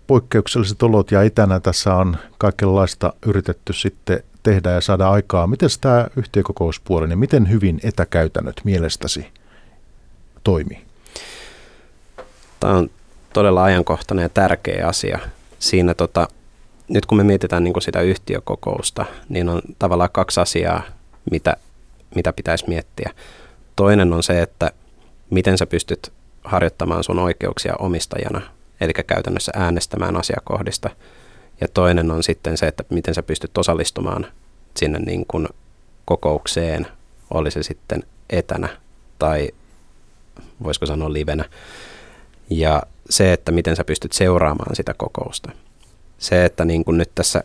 [0.07, 5.47] Poikkeukselliset olot ja etänä tässä on kaikenlaista yritetty sitten tehdä ja saada aikaa.
[5.47, 9.27] Miten tämä yhtiökokouspuoli, niin miten hyvin etäkäytännöt mielestäsi
[10.45, 10.81] toimii?
[12.61, 12.91] Tämä on
[13.33, 15.19] todella ajankohtainen ja tärkeä asia.
[15.59, 16.29] Siinä tota,
[16.89, 20.83] nyt kun me mietitään niin sitä yhtiökokousta, niin on tavallaan kaksi asiaa,
[21.31, 21.57] mitä,
[22.15, 23.11] mitä pitäisi miettiä.
[23.77, 24.71] Toinen on se, että
[25.31, 26.13] miten sä pystyt
[26.45, 28.41] harjoittamaan sun oikeuksia omistajana,
[28.81, 30.91] eli käytännössä äänestämään asiakohdista–
[31.61, 34.27] ja toinen on sitten se, että miten sä pystyt osallistumaan
[34.77, 35.49] sinne niin kuin
[36.05, 36.87] kokoukseen,
[37.35, 38.69] oli se sitten etänä
[39.19, 39.51] tai
[40.63, 41.45] voisiko sanoa livenä.
[42.51, 45.53] Ja se, että miten sä pystyt seuraamaan sitä kokousta.
[46.19, 47.45] Se, että niin kuin nyt tässä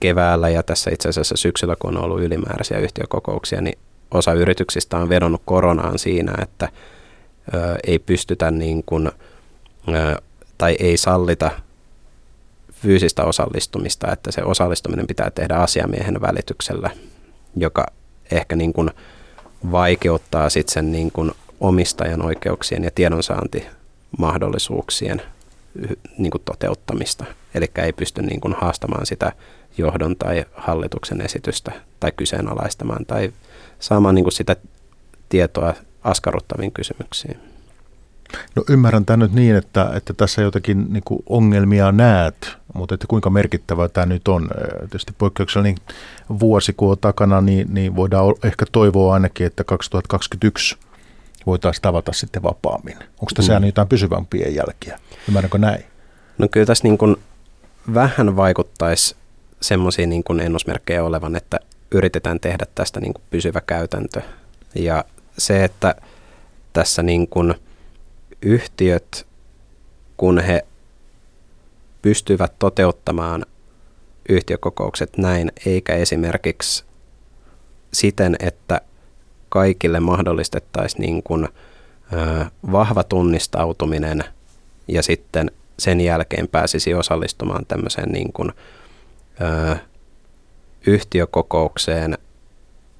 [0.00, 3.78] keväällä ja tässä itse asiassa syksyllä, kun on ollut ylimääräisiä yhtiökokouksia, niin
[4.10, 6.68] osa yrityksistä on vedonnut koronaan siinä, että
[7.54, 9.06] ö, ei pystytä niin kuin,
[9.88, 10.22] ö,
[10.58, 11.50] tai ei sallita
[12.82, 16.90] fyysistä osallistumista, että se osallistuminen pitää tehdä asiamiehen välityksellä,
[17.56, 17.86] joka
[18.30, 18.90] ehkä niin kuin
[19.72, 25.22] vaikeuttaa sitten sen niin kuin omistajan oikeuksien ja tiedonsaantimahdollisuuksien
[26.18, 27.24] niin kuin toteuttamista.
[27.54, 29.32] Eli ei pysty niin kuin haastamaan sitä
[29.78, 33.32] johdon tai hallituksen esitystä tai kyseenalaistamaan tai
[33.78, 34.56] saamaan niin kuin sitä
[35.28, 37.47] tietoa askarruttaviin kysymyksiin.
[38.56, 43.06] No ymmärrän tämän nyt niin, että, että tässä jotakin niin kuin ongelmia näet, mutta että
[43.06, 44.48] kuinka merkittävä tämä nyt on.
[44.78, 45.78] Tietysti poikkeuksellinen
[46.40, 50.76] vuosi kun on takana, niin, niin voidaan ehkä toivoa ainakin, että 2021
[51.46, 52.96] voitaisiin tavata sitten vapaammin.
[52.98, 53.66] Onko tässä mm.
[53.66, 54.98] jotain pysyvämpiä jälkiä?
[55.28, 55.84] Ymmärränkö näin?
[56.38, 57.16] No kyllä tässä niin kuin
[57.94, 59.16] vähän vaikuttaisi
[59.60, 61.60] semmoisia niin kuin ennusmerkkejä olevan, että
[61.90, 64.22] yritetään tehdä tästä niin kuin pysyvä käytäntö.
[64.74, 65.04] Ja
[65.38, 65.94] se, että
[66.72, 67.54] tässä niin kuin–
[68.42, 69.26] yhtiöt,
[70.16, 70.66] kun he
[72.02, 73.46] pystyvät toteuttamaan
[74.28, 76.84] yhtiökokoukset näin, eikä esimerkiksi
[77.92, 78.80] siten, että
[79.48, 81.48] kaikille mahdollistettaisiin niin kuin,
[82.12, 84.24] ö, vahva tunnistautuminen
[84.88, 88.52] ja sitten sen jälkeen pääsisi osallistumaan tämmöiseen niin kuin,
[89.40, 89.76] ö,
[90.86, 92.18] yhtiökokoukseen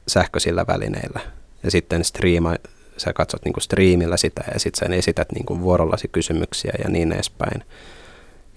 [0.09, 1.21] sähköisillä välineillä.
[1.63, 2.55] Ja sitten striima,
[2.99, 6.91] sä katsot niin kuin striimillä sitä ja sitten sä esität niin kuin vuorollasi kysymyksiä ja
[6.91, 7.65] niin edespäin.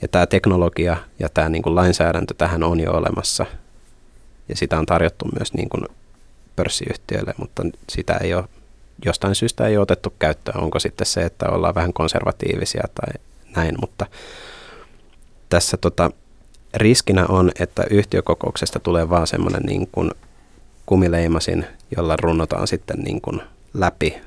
[0.01, 3.45] Ja tämä teknologia ja tämä niin kuin lainsäädäntö tähän on jo olemassa
[4.49, 5.84] ja sitä on tarjottu myös niin kuin
[6.56, 8.43] pörssiyhtiöille, mutta sitä ei ole,
[9.06, 10.63] jostain syystä ei ole otettu käyttöön.
[10.63, 13.13] Onko sitten se, että ollaan vähän konservatiivisia tai
[13.56, 14.06] näin, mutta
[15.49, 16.12] tässä tota,
[16.73, 19.89] riskinä on, että yhtiökokouksesta tulee vaan semmoinen niin
[20.86, 21.65] kumileimasin,
[21.97, 23.41] jolla runnotaan sitten niin kuin
[23.73, 24.21] läpi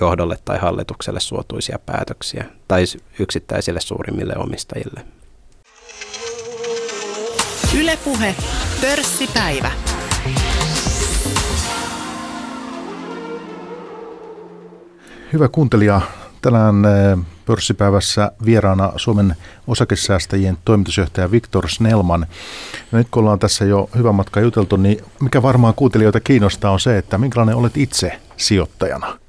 [0.00, 2.84] johdolle tai hallitukselle suotuisia päätöksiä tai
[3.18, 5.04] yksittäisille suurimmille omistajille.
[7.80, 8.34] Ylepuhe
[8.80, 9.70] pörssipäivä.
[15.32, 16.00] Hyvä kuuntelija,
[16.42, 22.26] tänään eh, pörssipäivässä vieraana Suomen osakesäästäjien toimitusjohtaja Viktor Snellman.
[22.92, 26.80] Ja nyt kun ollaan tässä jo hyvä matka juteltu, niin mikä varmaan kuuntelijoita kiinnostaa on
[26.80, 29.25] se, että minkälainen olet itse sijoittajana?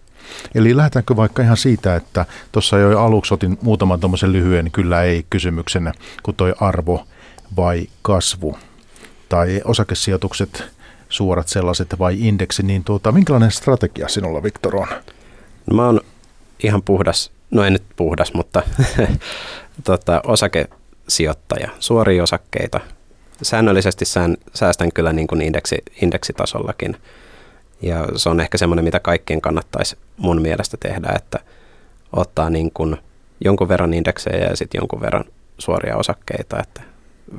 [0.56, 5.26] Eli lähdetäänkö vaikka ihan siitä, että tuossa jo aluksi otin muutaman tuommoisen lyhyen kyllä ei
[5.30, 5.92] kysymyksen,
[6.24, 7.08] kun toi arvo
[7.56, 8.58] vai kasvu
[9.30, 10.64] tai osakesijoitukset
[11.10, 14.88] suorat sellaiset vai indeksi, niin tuota, minkälainen strategia sinulla Viktor on?
[15.66, 16.02] No mä oon
[16.64, 18.62] ihan puhdas, no en nyt puhdas, mutta
[19.84, 22.80] tota, osakesijoittaja, suoria osakkeita.
[23.42, 26.98] Säännöllisesti sään, säästän kyllä niin kuin indeksi, indeksitasollakin–
[27.82, 31.40] ja se on ehkä semmoinen, mitä kaikkien kannattaisi mun mielestä tehdä, että
[32.14, 32.98] ottaa niin kuin
[33.46, 35.26] jonkun verran indeksejä ja sitten jonkun verran
[35.58, 36.60] suoria osakkeita.
[36.60, 36.82] Että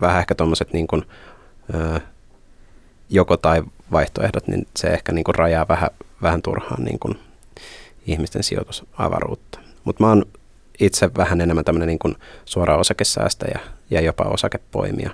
[0.01, 0.87] vähän ehkä tuommoiset niin
[3.11, 5.91] joko tai vaihtoehdot, niin se ehkä niin kuin rajaa vähän,
[6.23, 7.19] vähän turhaan niin kuin
[8.07, 9.59] ihmisten sijoitusavaruutta.
[9.85, 10.25] Mutta mä oon
[10.81, 15.11] itse vähän enemmän tämmöinen niin kuin suora osakesäästäjä ja jopa osakepoimija.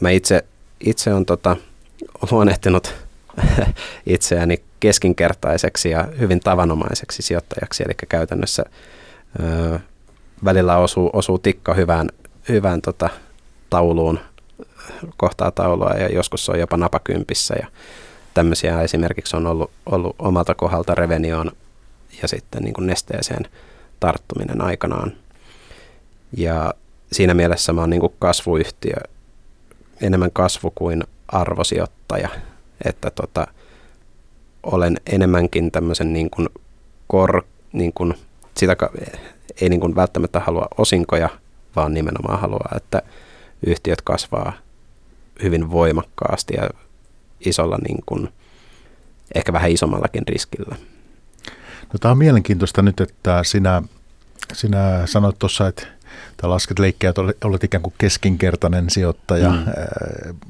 [0.00, 0.44] mä itse,
[0.80, 1.56] itse on tota,
[2.30, 2.94] luonnehtinut
[4.06, 8.64] itseäni keskinkertaiseksi ja hyvin tavanomaiseksi sijoittajaksi, eli käytännössä
[9.40, 9.78] ö,
[10.44, 12.08] välillä osuu, osuu tikka hyvään,
[12.48, 13.08] hyvään tota,
[13.70, 14.20] tauluun
[15.16, 17.66] kohtaa taulua ja joskus se on jopa napakympissä ja
[18.34, 21.52] tämmöisiä esimerkiksi on ollut, ollut omalta kohdalta Revenioon
[22.22, 23.46] ja sitten niin kuin nesteeseen
[24.00, 25.12] tarttuminen aikanaan.
[26.36, 26.74] Ja
[27.12, 28.96] siinä mielessä mä oon niin kuin kasvuyhtiö,
[30.00, 32.28] enemmän kasvu kuin arvosijoittaja,
[32.84, 33.46] että tota,
[34.62, 36.48] olen enemmänkin tämmöisen niin kuin
[37.06, 38.14] kor, niin kuin
[38.56, 38.76] sitä
[39.60, 41.28] ei niin kuin välttämättä halua osinkoja,
[41.76, 43.02] vaan nimenomaan haluaa, että
[43.66, 44.52] yhtiöt kasvaa
[45.42, 46.70] hyvin voimakkaasti ja
[47.46, 48.28] isolla niin kuin,
[49.34, 50.76] ehkä vähän isommallakin riskillä.
[51.92, 53.82] No, tämä on mielenkiintoista nyt, että sinä,
[54.52, 55.86] sinä sanoit tuossa, että
[56.40, 59.64] tai lasket leikkiä, että olet ikään kuin keskinkertainen sijoittaja mm.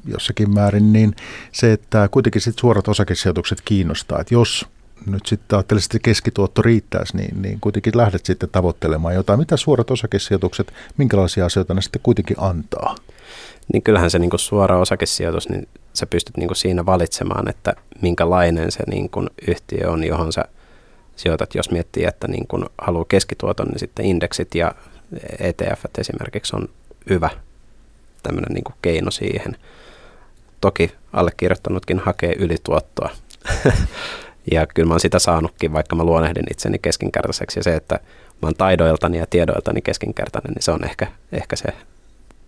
[0.05, 1.15] jossakin määrin, niin
[1.51, 4.67] se, että kuitenkin sit suorat osakesijoitukset kiinnostaa, että jos
[5.05, 9.39] nyt sitten ajattelisit, että keskituotto riittäisi, niin, niin kuitenkin lähdet sitten tavoittelemaan jotain.
[9.39, 12.95] Mitä suorat osakesijoitukset, minkälaisia asioita ne sitten kuitenkin antaa?
[13.73, 17.73] Niin kyllähän se niin kuin suora osakesijoitus, niin sä pystyt niin kuin siinä valitsemaan, että
[18.01, 20.45] minkälainen se niin kuin yhtiö on, johon sä
[21.15, 21.55] sijoitat.
[21.55, 24.75] Jos miettii, että niin kuin haluaa keskituoton, niin sitten indeksit ja
[25.39, 26.69] ETF esimerkiksi on
[27.09, 27.29] hyvä
[28.23, 29.57] tämmöinen niin keino siihen.
[30.61, 33.09] Toki allekirjoittanutkin hakee ylituottoa.
[34.51, 37.59] ja kyllä mä oon sitä saanutkin, vaikka mä luonehdin itseni keskinkertaiseksi.
[37.59, 37.95] Ja se, että
[38.41, 41.73] mä oon taidoiltani ja tiedoiltani keskinkertainen, niin se on ehkä, ehkä se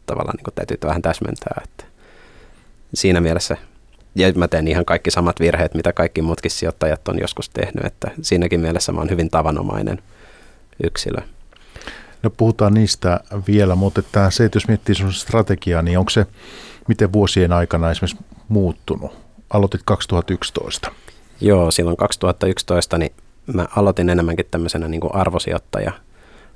[0.05, 1.61] tavallaan niin täytyy vähän täsmentää.
[1.63, 1.83] Että
[2.93, 3.57] siinä mielessä,
[4.15, 8.11] ja mä teen ihan kaikki samat virheet, mitä kaikki muutkin sijoittajat on joskus tehnyt, että
[8.21, 10.01] siinäkin mielessä mä oon hyvin tavanomainen
[10.83, 11.21] yksilö.
[12.23, 16.25] No puhutaan niistä vielä, mutta että se, että jos miettii sun strategiaa, niin onko se
[16.87, 19.11] miten vuosien aikana esimerkiksi muuttunut?
[19.49, 20.91] Aloitit 2011.
[21.41, 23.13] Joo, silloin 2011 niin
[23.53, 25.91] mä aloitin enemmänkin tämmöisenä niin kuin arvosijoittaja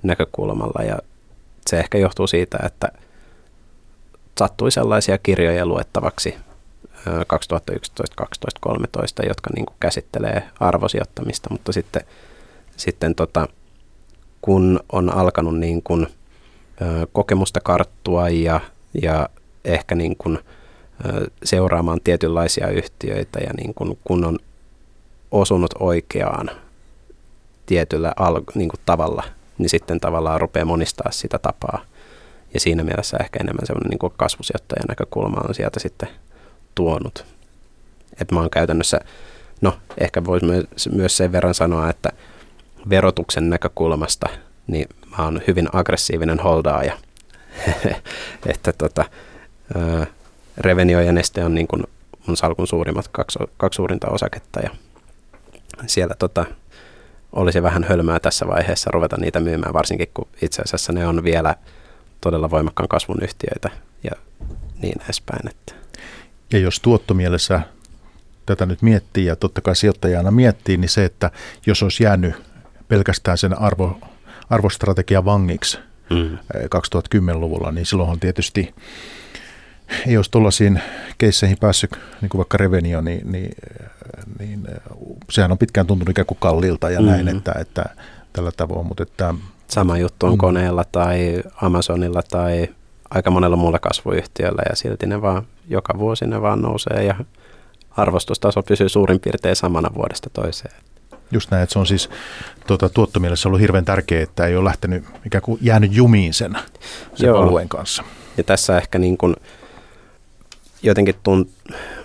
[0.04, 0.98] näkökulmalla ja
[1.68, 2.88] se ehkä johtuu siitä, että
[4.40, 6.36] sattui sellaisia kirjoja luettavaksi
[7.28, 12.02] 2011, 12, 13, jotka niin kuin käsittelee arvosijoittamista, mutta sitten,
[12.78, 13.48] sitten tota,
[14.48, 16.08] kun on alkanut niin kuin,
[17.12, 18.60] kokemusta karttua ja,
[19.02, 19.30] ja
[19.66, 20.40] ehkä niin kuin,
[21.44, 24.40] seuraamaan tietynlaisia yhtiöitä ja niin kuin, kun on
[25.32, 26.50] osunut oikeaan
[27.66, 29.24] tietyllä al, niin kuin tavalla,
[29.58, 31.82] niin sitten tavallaan rupeaa monistaa sitä tapaa.
[32.54, 36.10] Ja siinä mielessä ehkä enemmän semmoinen niin kasvusijoittajan näkökulma on sieltä sitten
[36.76, 37.26] tuonut.
[38.22, 39.00] Että mä oon käytännössä,
[39.62, 40.46] no ehkä voisi
[40.92, 42.10] myös sen verran sanoa, että
[42.90, 44.30] verotuksen näkökulmasta,
[44.68, 46.98] niin mä oon hyvin aggressiivinen holdaaja.
[48.46, 49.06] että tota,
[50.58, 51.84] Revenio ja Neste on niin kuin
[52.28, 54.70] mun salkun suurimmat kaksi, kaksi suurinta osaketta ja
[55.88, 56.46] siellä tota,
[57.34, 61.56] olisi vähän hölmää tässä vaiheessa ruveta niitä myymään, varsinkin kun itse asiassa ne on vielä
[62.22, 63.70] todella voimakkaan kasvun yhtiöitä
[64.04, 64.12] ja
[64.82, 65.50] niin edespäin.
[65.50, 65.74] Että.
[66.54, 67.62] Ja jos tuottomielessä
[68.46, 71.32] tätä nyt miettii ja totta kai sijoittajana miettii, niin se, että
[71.66, 72.36] jos olisi jäänyt
[72.88, 74.00] pelkästään sen arvo,
[74.50, 76.38] arvostrategian vangiksi mm.
[76.56, 78.76] 2010-luvulla, niin silloinhan tietysti
[80.08, 80.82] ei olisi tuollaisiin
[81.18, 83.56] keisseihin päässyt, niin kuin vaikka Revenio, niin, niin,
[84.40, 84.68] niin
[85.30, 87.12] sehän on pitkään tuntunut ikään kuin kalliilta ja mm-hmm.
[87.12, 87.86] näin, että, että
[88.34, 88.88] tällä tavoin.
[88.88, 89.34] Mutta että,
[89.68, 90.38] Sama juttu on mm.
[90.38, 92.68] koneella tai Amazonilla tai
[93.10, 97.16] aika monella muulla kasvuyhtiöllä ja silti ne vaan joka vuosi ne vaan nousee ja
[97.92, 100.76] arvostustaso pysyy suurin piirtein samana vuodesta toiseen.
[101.32, 102.10] Just näin, että se on siis
[102.68, 106.58] tuota, tuottomielessä ollut hirveän tärkeää, että ei ole lähtenyt ikään kuin jäänyt jumiin sen,
[107.16, 108.04] sen alueen kanssa.
[108.38, 109.36] Ja tässä ehkä niin kuin
[110.84, 111.50] jotenkin tunt,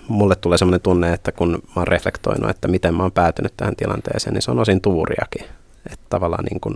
[0.08, 3.76] mulle tulee sellainen tunne, että kun mä oon reflektoinut, että miten mä oon päätynyt tähän
[3.76, 5.44] tilanteeseen, niin se on osin tuuriakin.
[5.90, 6.74] Että tavallaan niin kuin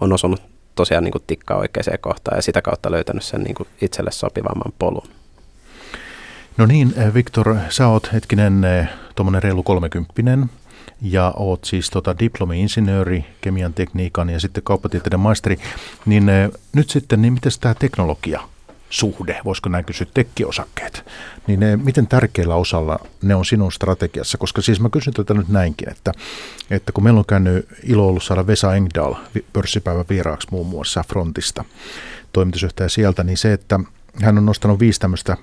[0.00, 0.42] on osunut
[0.74, 4.72] tosiaan niin kuin tikkaa oikeaan kohtaan ja sitä kautta löytänyt sen niin kuin itselle sopivamman
[4.78, 5.08] polun.
[6.56, 10.50] No niin, eh, Viktor, sä oot hetkinen eh, tuommoinen reilu kolmekymppinen
[11.02, 15.58] ja oot siis tota diplomi-insinööri, kemian tekniikan ja sitten kauppatieteiden maisteri,
[16.06, 18.40] niin eh, nyt sitten, niin miten tämä teknologia
[18.90, 21.04] suhde, voisiko näin kysyä, tekkiosakkeet,
[21.46, 24.38] niin ne, miten tärkeällä osalla ne on sinun strategiassa?
[24.38, 26.12] Koska siis mä kysyn tätä nyt näinkin, että,
[26.70, 29.14] että kun meillä on käynyt ilo ollut saada Vesa Engdahl
[29.52, 31.64] pörssipäivän vieraaksi muun muassa Frontista,
[32.32, 33.80] toimitusjohtaja sieltä, niin se, että
[34.22, 35.36] hän on nostanut viisi tämmöistä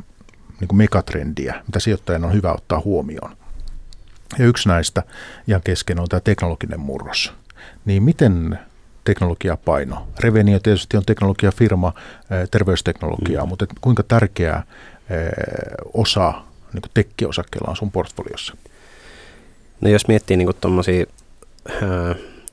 [0.59, 3.42] niin megatrendiä, mitä sijoittajan on hyvä ottaa huomioon.
[4.39, 5.03] Ja yksi näistä
[5.47, 7.33] ihan kesken on tämä teknologinen murros.
[7.85, 8.59] Niin miten
[9.03, 10.07] teknologiapaino?
[10.19, 11.93] Revenio tietysti on teknologiafirma,
[12.51, 13.49] terveysteknologiaa, mm.
[13.49, 14.63] mutta kuinka tärkeä
[15.93, 16.33] osa
[16.73, 18.57] niin tekkiosakkeella on sun portfoliossa?
[19.81, 21.05] No jos miettii niin tuommoisia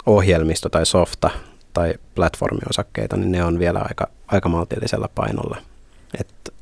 [0.06, 1.30] ohjelmisto- tai softa-
[1.72, 5.56] tai platformiosakkeita, niin ne on vielä aika, aika maltillisella painolla.
[6.20, 6.54] Et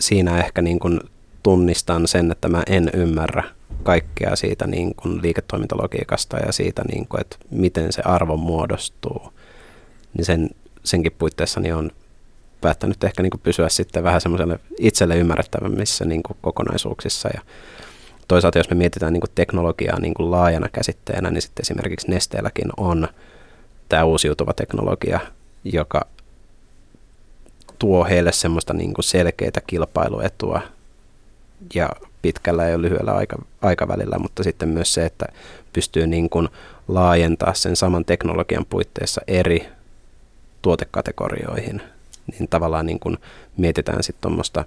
[0.00, 1.00] siinä ehkä niin kuin
[1.46, 3.42] tunnistan sen, että mä en ymmärrä
[3.82, 9.32] kaikkea siitä niin kuin liiketoimintalogiikasta ja siitä, niin kuin, että miten se arvo muodostuu,
[10.14, 10.50] niin sen,
[10.84, 11.90] senkin puitteissa niin on
[12.60, 17.28] päättänyt ehkä niin kuin pysyä sitten vähän semmoiselle itselle ymmärrettävämmissä niin kuin kokonaisuuksissa.
[17.34, 17.40] Ja
[18.28, 22.68] toisaalta jos me mietitään niin kuin teknologiaa niin kuin laajana käsitteenä, niin sitten esimerkiksi Nesteelläkin
[22.76, 23.08] on
[23.88, 25.20] tämä uusiutuva teknologia,
[25.64, 26.06] joka
[27.78, 30.75] tuo heille semmoista niin kuin selkeää kilpailuetua
[31.74, 31.90] ja
[32.22, 35.26] pitkällä ja lyhyellä aika, aikavälillä, mutta sitten myös se, että
[35.72, 36.48] pystyy niin kuin
[36.88, 39.68] laajentaa sen saman teknologian puitteissa eri
[40.62, 41.82] tuotekategorioihin,
[42.32, 43.18] niin tavallaan niin kuin
[43.56, 44.64] mietitään sitten tuommoista,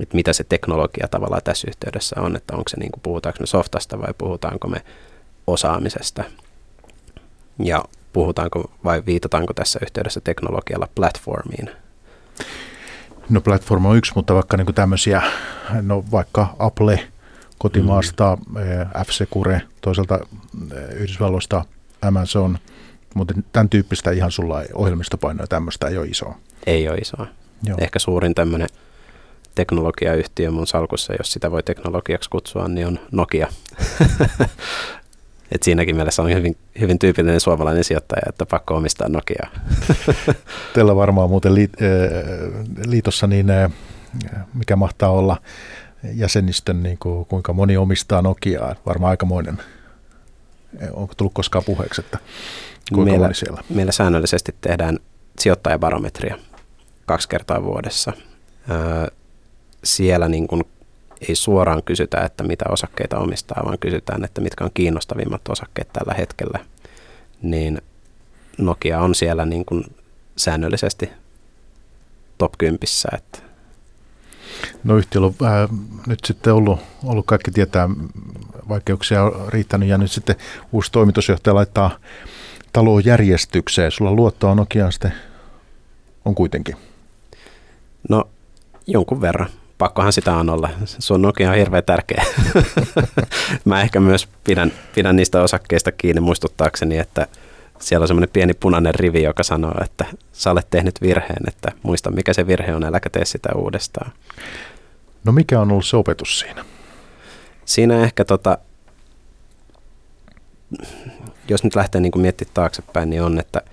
[0.00, 3.46] että mitä se teknologia tavallaan tässä yhteydessä on, että onko se niin kuin, puhutaanko me
[3.46, 4.82] softasta vai puhutaanko me
[5.46, 6.24] osaamisesta.
[7.58, 11.70] Ja puhutaanko vai viitataanko tässä yhteydessä teknologialla platformiin,
[13.30, 15.22] No platform on yksi, mutta vaikka niin tämmöisiä,
[15.82, 17.08] no vaikka Apple
[17.58, 18.54] kotimaasta, mm.
[19.06, 20.18] F-Secure, toisaalta
[20.72, 21.64] eh, Yhdysvalloista
[22.02, 22.58] Amazon,
[23.14, 26.38] mutta tämän tyyppistä ihan sulla ei ohjelmistopainoja tämmöistä ei ole isoa.
[26.66, 27.26] Ei ole isoa.
[27.64, 27.78] Joo.
[27.80, 28.68] Ehkä suurin tämmöinen
[29.54, 33.48] teknologiayhtiö mun salkussa, jos sitä voi teknologiaksi kutsua, niin on Nokia.
[35.54, 39.48] Et siinäkin mielessä on hyvin, hyvin tyypillinen suomalainen sijoittaja, että pakko omistaa Nokiaa.
[40.74, 41.72] Teillä varmaan muuten liit,
[42.86, 43.46] liitossa, niin
[44.54, 45.36] mikä mahtaa olla
[46.14, 48.74] jäsenistön, niin kuin, kuinka moni omistaa Nokiaa?
[48.86, 49.58] Varmaan aikamoinen.
[50.92, 52.18] Onko tullut koskaan puheeksi, että
[52.92, 53.62] kuinka meillä, moni siellä?
[53.70, 54.98] Meillä säännöllisesti tehdään
[55.38, 56.38] sijoittajabarometria
[57.06, 58.12] kaksi kertaa vuodessa.
[59.84, 60.62] siellä niin kuin
[61.28, 66.14] ei suoraan kysytä, että mitä osakkeita omistaa, vaan kysytään, että mitkä on kiinnostavimmat osakkeet tällä
[66.14, 66.58] hetkellä.
[67.42, 67.82] Niin
[68.58, 69.84] Nokia on siellä niin kuin
[70.36, 71.10] säännöllisesti
[72.38, 72.78] top 10.
[73.14, 73.38] Että
[74.84, 75.68] No yhtiöllä on äh,
[76.06, 77.88] nyt sitten ollut, ollut, kaikki tietää,
[78.68, 80.36] vaikeuksia on riittänyt ja nyt sitten
[80.72, 81.98] uusi toimitusjohtaja laittaa
[82.72, 83.90] taloon järjestykseen.
[83.90, 85.12] Sulla luottoa Nokiaan sitten
[86.24, 86.76] on kuitenkin?
[88.08, 88.28] No
[88.86, 89.48] jonkun verran
[89.82, 90.70] pakkohan sitä on olla.
[90.84, 92.24] Sun Nokia on hirveän tärkeä.
[93.64, 97.26] Mä ehkä myös pidän, pidän niistä osakkeista kiinni muistuttaakseni, että
[97.78, 102.10] siellä on semmoinen pieni punainen rivi, joka sanoo, että sä olet tehnyt virheen, että muista
[102.10, 104.12] mikä se virhe on, äläkä tee sitä uudestaan.
[105.24, 106.64] No mikä on ollut se opetus siinä?
[107.64, 108.58] Siinä ehkä tota,
[111.48, 113.60] jos nyt lähtee niin miettimään taaksepäin, niin on, että–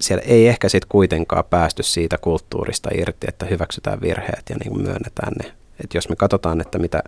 [0.00, 5.32] siellä ei ehkä sitten kuitenkaan päästy siitä kulttuurista irti, että hyväksytään virheet ja niin myönnetään
[5.42, 5.52] ne.
[5.84, 7.02] Et jos me katsotaan, että mitä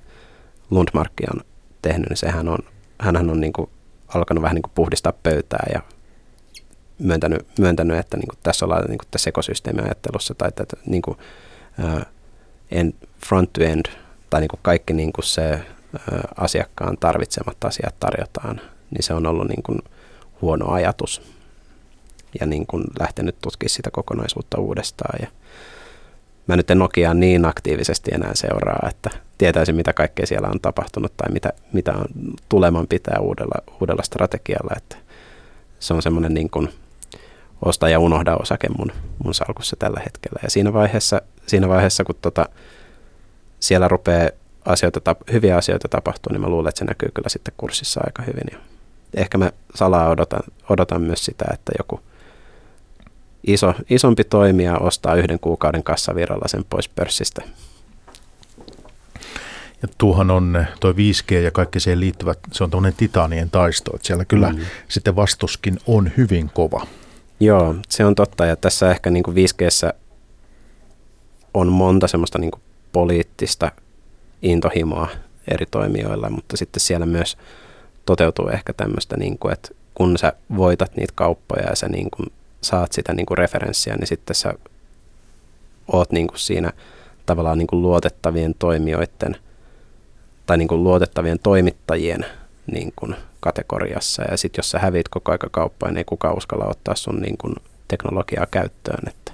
[0.70, 1.40] Lundmarkki on
[1.82, 2.58] tehnyt, niin sehän on,
[3.00, 3.70] hänhän on niin kuin
[4.08, 5.80] alkanut vähän niin kuin puhdistaa pöytää ja
[6.98, 11.18] myöntänyt, myöntänyt että niin kuin tässä ollaan niin kuin tässä ekosysteemiajattelussa tai että niin kuin,
[11.84, 12.02] uh,
[12.70, 12.94] en,
[13.26, 13.86] front to end
[14.30, 15.60] tai niin kuin kaikki niin kuin se
[15.94, 19.78] uh, asiakkaan tarvitsemat asiat tarjotaan, niin se on ollut niin kuin
[20.42, 21.37] huono ajatus
[22.40, 25.18] ja niin kuin lähtenyt tutkimaan sitä kokonaisuutta uudestaan.
[25.22, 25.28] Ja
[26.46, 31.12] mä nyt en Nokiaa niin aktiivisesti enää seuraa, että tietäisin mitä kaikkea siellä on tapahtunut
[31.16, 32.06] tai mitä, mitä on
[32.48, 34.74] tuleman pitää uudella, uudella strategialla.
[34.76, 34.96] Että
[35.78, 36.68] se on semmoinen niin kuin
[37.62, 38.92] osta ja unohda osake mun,
[39.24, 40.40] mun salkussa tällä hetkellä.
[40.42, 42.46] Ja siinä vaiheessa, siinä vaiheessa kun tota,
[43.60, 44.30] siellä rupeaa
[44.64, 48.44] asioita, hyviä asioita tapahtuu, niin mä luulen, että se näkyy kyllä sitten kurssissa aika hyvin.
[48.52, 48.58] Ja
[49.14, 52.00] ehkä mä salaa odotan, odotan myös sitä, että joku
[53.46, 57.42] iso, isompi toimija ostaa yhden kuukauden kassavirralla sen pois pörssistä.
[59.82, 64.06] Ja tuohan on tuo 5G ja kaikki siihen liittyvät, se on tuollainen titaanien taisto, että
[64.06, 64.60] siellä kyllä mm.
[64.88, 66.86] sitten vastuskin on hyvin kova.
[67.40, 69.92] Joo, se on totta ja tässä ehkä niin kuin 5Gssä
[71.54, 72.50] on monta semmoista niin
[72.92, 73.72] poliittista
[74.42, 75.08] intohimoa
[75.48, 77.36] eri toimijoilla, mutta sitten siellä myös
[78.06, 82.32] toteutuu ehkä tämmöistä, niin kuin, että kun sä voitat niitä kauppoja ja sä niin kuin
[82.60, 84.54] saat sitä niin kuin referenssiä, niin sitten sä
[85.92, 86.72] oot niin kuin siinä
[87.26, 89.36] tavallaan niin kuin luotettavien toimijoiden
[90.46, 92.26] tai niin kuin luotettavien toimittajien
[92.72, 94.22] niin kuin kategoriassa.
[94.30, 97.38] Ja sitten jos sä hävit koko aika kauppaan, niin ei kukaan uskalla ottaa sun niin
[97.38, 97.54] kuin
[97.88, 99.08] teknologiaa käyttöön.
[99.08, 99.32] Että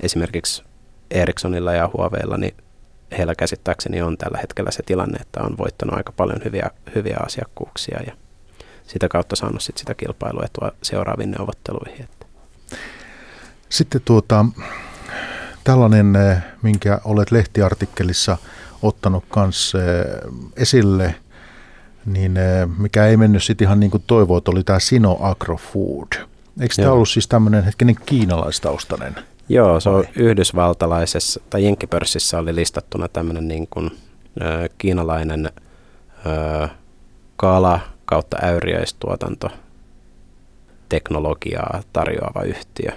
[0.00, 0.62] esimerkiksi
[1.10, 2.54] Ericssonilla ja Huaweilla, niin
[3.18, 8.02] heillä käsittääkseni on tällä hetkellä se tilanne, että on voittanut aika paljon hyviä, hyviä asiakkuuksia
[8.06, 8.12] ja
[8.86, 12.08] sitä kautta saanut sit sitä kilpailuetua seuraaviin neuvotteluihin.
[13.68, 14.44] Sitten tuota,
[15.64, 18.36] tällainen, eh, minkä olet lehtiartikkelissa
[18.82, 20.04] ottanut kanssa eh,
[20.56, 21.14] esille,
[22.06, 26.08] niin eh, mikä ei mennyt sitten ihan niin kuin toivoit, oli tämä Sino Agrofood.
[26.60, 29.14] Eikö tämä ollut siis tämmöinen hetkinen kiinalaistaustainen?
[29.48, 30.12] Joo, se on Vai?
[30.16, 33.90] yhdysvaltalaisessa tai jenkkipörssissä oli listattuna tämmöinen niin kuin,
[34.40, 35.50] ö, kiinalainen
[36.26, 36.68] ö,
[37.36, 39.50] kala kautta äyriäistuotanto
[40.88, 42.92] teknologiaa tarjoava yhtiö,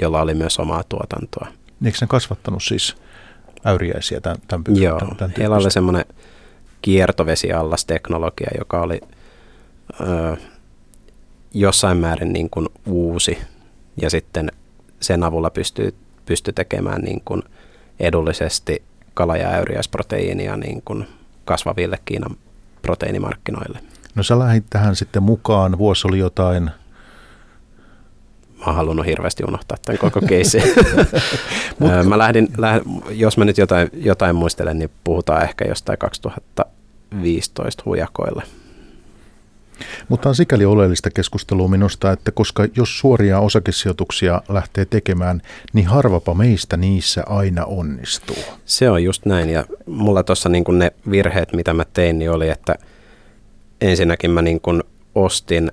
[0.00, 1.48] jolla oli myös omaa tuotantoa.
[1.84, 2.96] Eikö ne kasvattanut siis
[3.66, 6.04] äyriäisiä tämän, tämän, Joo, tämän, tämän heillä oli semmoinen
[6.82, 9.00] kiertovesiallasteknologia, joka oli
[10.00, 10.36] ö,
[11.54, 13.38] jossain määrin niin kuin uusi
[14.02, 14.52] ja sitten
[15.00, 15.94] sen avulla pystyy,
[16.26, 17.42] pystyy tekemään niin kuin
[18.00, 18.82] edullisesti
[19.14, 21.06] kala- ja äyriäisproteiinia niin kuin
[21.44, 22.36] kasvaville Kiinan
[22.82, 23.78] proteiinimarkkinoille.
[24.14, 26.70] No sä lähdit tähän sitten mukaan, vuosi oli jotain,
[28.64, 30.62] Mä oon halunnut hirveästi unohtaa tämän koko keissin.
[32.08, 38.42] Mä lähdin, lähdin, jos mä nyt jotain, jotain muistelen, niin puhutaan ehkä jostain 2015 hujakoille.
[40.08, 45.42] mutta on sikäli oleellista keskustelua minusta, että koska jos suoria osakesijoituksia lähtee tekemään,
[45.72, 48.44] niin harvapa meistä niissä aina onnistuu.
[48.64, 52.48] Se on just näin ja mulla tuossa niin ne virheet, mitä mä tein, niin oli,
[52.48, 52.74] että
[53.80, 54.82] ensinnäkin mä niin kuin
[55.14, 55.72] ostin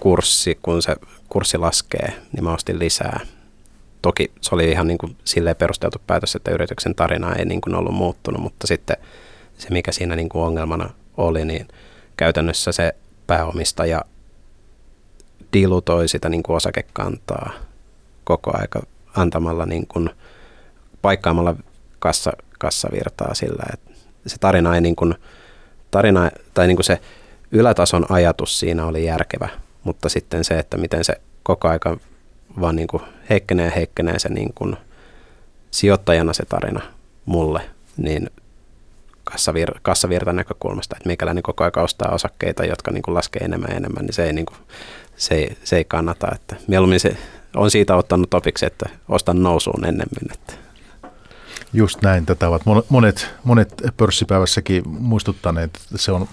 [0.00, 0.96] kurssi, kun se
[1.28, 3.20] kurssi laskee, niin mä ostin lisää.
[4.02, 7.74] Toki se oli ihan niin kuin silleen perusteltu päätös, että yrityksen tarina ei niin kuin
[7.74, 8.96] ollut muuttunut, mutta sitten
[9.58, 11.68] se, mikä siinä niin kuin ongelmana oli, niin
[12.16, 12.94] käytännössä se
[13.26, 14.04] pääomistaja
[15.52, 17.52] dilutoi sitä niin kuin osakekantaa
[18.24, 18.82] koko aika
[19.16, 20.10] antamalla niin kuin
[21.02, 21.54] paikkaamalla
[21.98, 23.90] kassa, kassavirtaa sillä, että
[24.26, 25.14] se tarina ei niin kuin,
[25.90, 27.00] tarina, tai niin kuin se
[27.50, 29.48] ylätason ajatus siinä oli järkevä,
[29.84, 31.96] mutta sitten se, että miten se koko aika
[32.60, 34.76] vaan niin kuin heikkenee ja heikkenee se niin kuin
[35.70, 36.80] sijoittajana se tarina
[37.26, 37.60] mulle,
[37.96, 38.30] niin
[39.24, 43.76] kassavir, kassavirtan näkökulmasta, että mikäläinen koko aika ostaa osakkeita, jotka niin kuin laskee enemmän ja
[43.76, 44.58] enemmän, niin se ei, niin kuin,
[45.16, 46.28] se ei, se ei kannata.
[46.34, 47.16] Että mieluummin se
[47.56, 50.32] on siitä ottanut opiksi, että ostan nousuun ennemmin.
[50.32, 50.52] Että
[51.72, 56.28] Just näin, tätä ovat mon- monet, monet pörssipäivässäkin muistuttaneet, että se on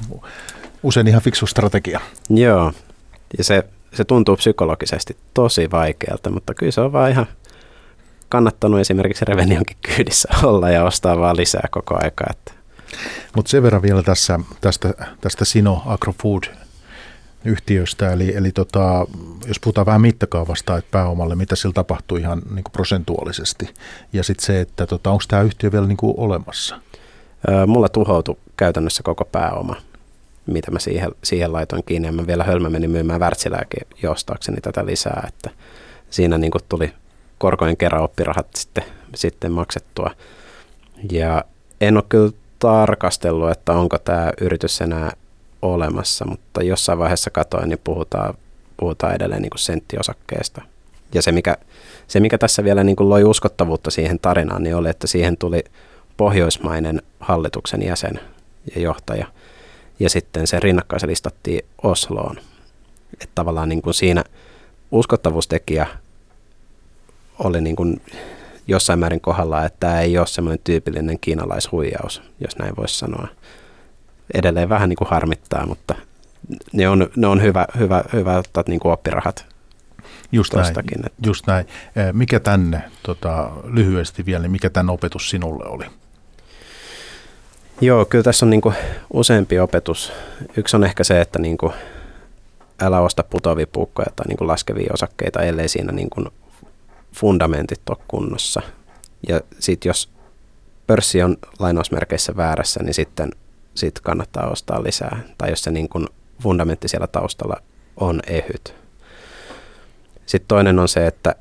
[0.84, 2.00] usein ihan fiksu strategia.
[2.30, 2.74] Joo,
[3.38, 3.64] ja se,
[3.94, 7.28] se tuntuu psykologisesti tosi vaikealta, mutta kyllä se on vaan ihan
[8.30, 12.26] kannattanut esimerkiksi Revenionkin kyydissä olla ja ostaa vaan lisää koko aika.
[12.30, 12.52] Että
[13.36, 16.44] Mutta sen verran vielä tässä, tästä, tästä Sino Agrofood
[17.46, 19.08] yhtiöstä, eli, eli tota,
[19.48, 23.70] jos puhutaan vähän mittakaavasta, että pääomalle, mitä sillä tapahtuu ihan niin kuin prosentuaalisesti,
[24.14, 26.80] ja sitten se, että tota, onko tämä yhtiö vielä niin kuin olemassa?
[27.68, 29.76] Mulla tuhoutui käytännössä koko pääoma,
[30.46, 32.08] mitä mä siihen, siihen laitoin kiinni.
[32.08, 35.50] Ja mä vielä hölmä menin myymään Wärtsilääkin jostaakseni tätä lisää, että
[36.10, 36.93] siinä niin tuli
[37.38, 38.84] korkojen kerran oppirahat sitten,
[39.16, 40.12] sitten maksettua.
[41.12, 41.43] Ja
[41.82, 45.12] en ole kyllä tarkastellut, että onko tämä yritys enää
[45.74, 48.34] olemassa, mutta jossain vaiheessa katoin, niin puhutaan,
[48.78, 50.61] puhutaan edelleen niin kuin senttiosakkeesta.
[51.13, 51.57] Ja se mikä,
[52.07, 55.63] se, mikä tässä vielä niin kuin loi uskottavuutta siihen tarinaan, niin oli, että siihen tuli
[56.18, 58.20] pohjoismainen hallituksen jäsen
[58.76, 59.28] ja johtaja.
[59.99, 62.38] Ja sitten se rinnakkaisen listattiin Osloon.
[63.13, 64.24] Että tavallaan niin kuin siinä
[64.91, 65.88] uskottavuustekijä
[67.39, 68.01] oli niin kuin
[68.68, 73.28] jossain määrin kohdalla, että tämä ei ole semmoinen tyypillinen kiinalaishuijaus, jos näin voisi sanoa.
[74.34, 75.96] Edelleen vähän niin kuin harmittaa, mutta
[76.74, 79.46] ne on, ne on hyvä, hyvä, hyvä ottaa niin kuin oppirahat
[80.32, 81.06] Just näin, tostakin.
[81.06, 81.66] Että just näin.
[82.14, 85.86] Mikä tänne, tota, lyhyesti vielä, niin mikä tämän opetus sinulle oli?
[87.82, 88.76] Joo, kyllä tässä on niin kuin
[89.14, 90.12] useampi opetus.
[90.58, 91.74] Yksi on ehkä se, että niin kuin
[92.82, 96.28] älä osta putoavia puukkoja tai niin kuin laskevia osakkeita, ellei siinä niin kuin
[97.14, 98.62] fundamentit ole kunnossa.
[99.28, 100.10] Ja sitten jos
[100.88, 103.32] pörssi on lainausmerkeissä väärässä, niin sitten
[103.76, 105.20] sit kannattaa ostaa lisää.
[105.38, 106.08] Tai jos se niin kuin
[106.42, 107.62] fundamentti siellä taustalla
[107.98, 108.76] on ehyt.
[110.26, 111.36] Sitten toinen on se, että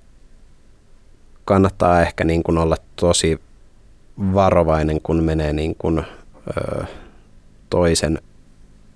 [1.44, 3.40] kannattaa ehkä niin kuin olla tosi
[4.18, 6.02] varovainen, kun menee niin kuin,
[6.56, 6.84] ö,
[7.70, 8.18] toisen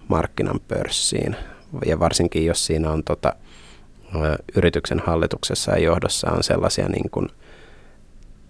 [0.08, 1.36] markkinan pörssiin.
[1.86, 3.34] Ja varsinkin, jos siinä on tota,
[4.14, 7.28] ö, yrityksen hallituksessa ja johdossa on sellaisia niin kuin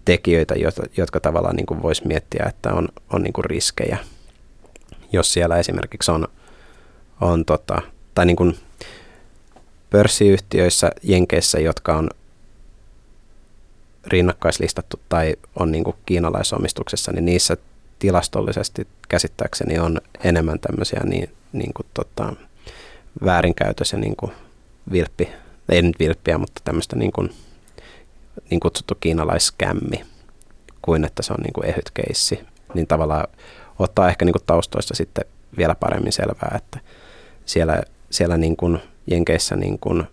[0.05, 3.97] tekijöitä, jotka, jotka tavallaan niin voisi miettiä, että on, on niin kuin riskejä.
[5.11, 6.27] Jos siellä esimerkiksi on,
[7.21, 7.81] on tota,
[8.15, 8.57] tai niin kuin
[9.89, 12.09] pörssiyhtiöissä Jenkeissä, jotka on
[14.07, 17.57] rinnakkaislistattu tai on niin kuin kiinalaisomistuksessa, niin niissä
[17.99, 22.33] tilastollisesti käsittääkseni on enemmän tämmöisiä niin, niin kuin tota,
[23.25, 24.31] väärinkäytös ja niin kuin
[24.91, 25.29] vilppi,
[25.69, 27.33] ei nyt vilppiä, mutta tämmöistä niin, kuin,
[28.49, 30.05] niin kutsuttu kiinalaiskämmi,
[30.81, 32.39] kuin että se on niin kuin ehyt keissi.
[32.73, 33.27] Niin tavallaan
[33.79, 35.25] ottaa ehkä niin kuin taustoista sitten
[35.57, 36.79] vielä paremmin selvää, että
[37.45, 40.03] siellä, siellä niin kuin Jenkeissä niin kuin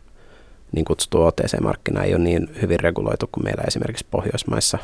[0.73, 4.79] niin kutsuttu OTC-markkina ei ole niin hyvin reguloitu kuin meillä esimerkiksi Pohjoismaissa.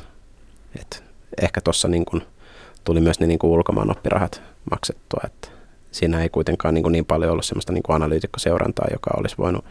[0.81, 1.05] Et
[1.43, 2.05] ehkä tuossa niin
[2.85, 5.49] tuli myös ne niin kuin ulkomaan oppirahat maksettua, että
[5.91, 9.65] siinä ei kuitenkaan niin, kuin niin paljon ollut sellaista niin analyytikkoseurantaa, joka olisi voinut,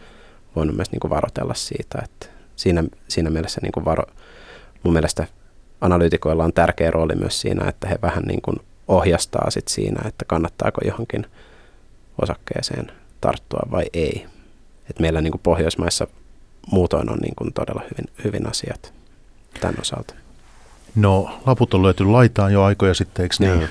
[0.56, 1.98] voinut myös niin kuin varotella siitä.
[2.04, 4.04] Että siinä, siinä mielessä niin kuin varo,
[4.82, 5.26] mun mielestä
[5.80, 8.56] analyytikoilla on tärkeä rooli myös siinä, että he vähän niin kuin
[8.96, 11.26] ohjastaa sit siinä, että kannattaako johonkin
[12.22, 14.26] osakkeeseen tarttua vai ei.
[14.90, 16.06] Et meillä niin kuin Pohjoismaissa
[16.72, 18.92] muutoin on niin kuin todella hyvin, hyvin asiat
[19.60, 20.14] tämän osalta.
[20.94, 23.68] No, laput on löyty laitaan jo aikoja sitten, eikö niin?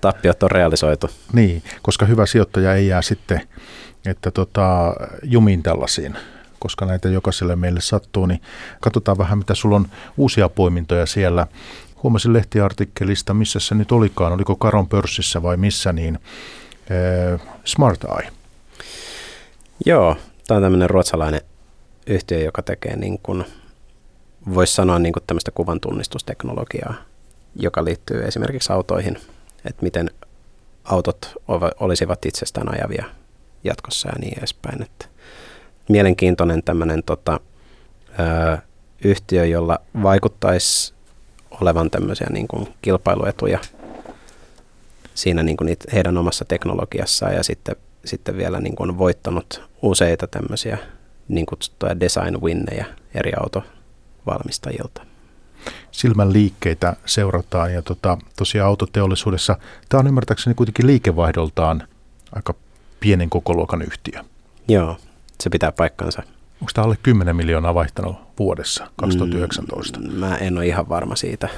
[0.00, 1.10] Tappiot on realisoitu.
[1.32, 3.40] Niin, koska hyvä sijoittaja ei jää sitten
[4.10, 6.16] että tota, jumiin tällaisiin,
[6.58, 8.40] koska näitä jokaiselle meille sattuu, niin
[8.80, 11.46] katsotaan vähän, mitä sulla on uusia poimintoja siellä.
[12.02, 16.18] Huomasin lehtiartikkelista, missä se nyt olikaan, oliko Karon pörssissä vai missä, niin
[17.34, 18.30] äh, Smart Eye.
[19.86, 20.16] Joo,
[20.46, 21.40] tämä on tämmöinen ruotsalainen
[22.06, 23.44] yhtiö, joka tekee niin kuin,
[24.54, 26.94] voisi sanoa niin kuin tämmöistä kuvan tunnistusteknologiaa,
[27.56, 29.16] joka liittyy esimerkiksi autoihin,
[29.64, 30.10] että miten
[30.84, 31.34] autot
[31.80, 33.04] olisivat itsestään ajavia
[33.64, 34.82] jatkossa ja niin edespäin.
[34.82, 35.06] Että
[35.88, 37.40] mielenkiintoinen tämmöinen tota,
[38.20, 38.58] ö,
[39.04, 40.94] yhtiö, jolla vaikuttaisi
[41.50, 43.58] olevan tämmöisiä niin kuin kilpailuetuja
[45.16, 49.62] siinä niin kuin niitä, heidän omassa teknologiassaan ja sitten, sitten vielä niin kuin on voittanut
[49.82, 50.78] useita tämmöisiä
[51.28, 55.06] niin kutsuttuja design winnejä eri autovalmistajilta.
[55.90, 59.56] Silmän liikkeitä seurataan ja tota, tosiaan autoteollisuudessa,
[59.88, 61.88] tämä on ymmärtääkseni kuitenkin liikevaihdoltaan
[62.32, 62.54] aika
[63.00, 64.24] pienen kokoluokan yhtiö.
[64.68, 64.96] Joo,
[65.40, 66.22] se pitää paikkansa.
[66.60, 70.00] Onko tämä alle 10 miljoonaa vaihtanut vuodessa 2019?
[70.00, 71.48] Mm, mä en ole ihan varma siitä.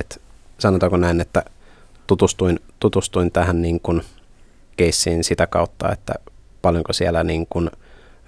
[0.00, 0.20] Et
[0.58, 1.44] sanotaanko näin, että
[2.06, 4.02] tutustuin, tutustuin tähän niin kuin
[4.76, 6.14] keissiin sitä kautta, että
[6.62, 7.70] paljonko siellä niin kuin,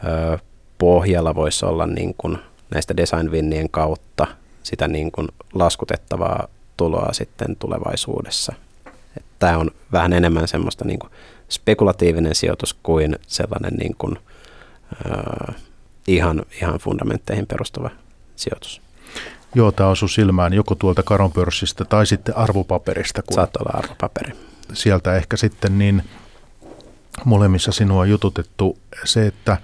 [0.04, 0.38] ö,
[0.78, 2.38] pohjalla voisi olla niin kuin
[2.70, 4.26] näistä design kautta
[4.62, 8.52] sitä niin kuin laskutettavaa tuloa sitten tulevaisuudessa.
[9.38, 11.12] Tämä on vähän enemmän semmoista niin kuin
[11.48, 14.18] spekulatiivinen sijoitus kuin sellainen niin kuin,
[15.06, 15.54] äh,
[16.08, 17.90] ihan, ihan fundamentteihin perustuva
[18.36, 18.82] sijoitus.
[19.54, 23.22] Joo, tämä osui silmään joko tuolta karonpörssistä tai sitten arvopaperista.
[23.22, 24.32] Kun Saattaa olla arvopaperi.
[24.72, 26.02] Sieltä ehkä sitten niin
[27.24, 29.56] molemmissa sinua jututettu se, että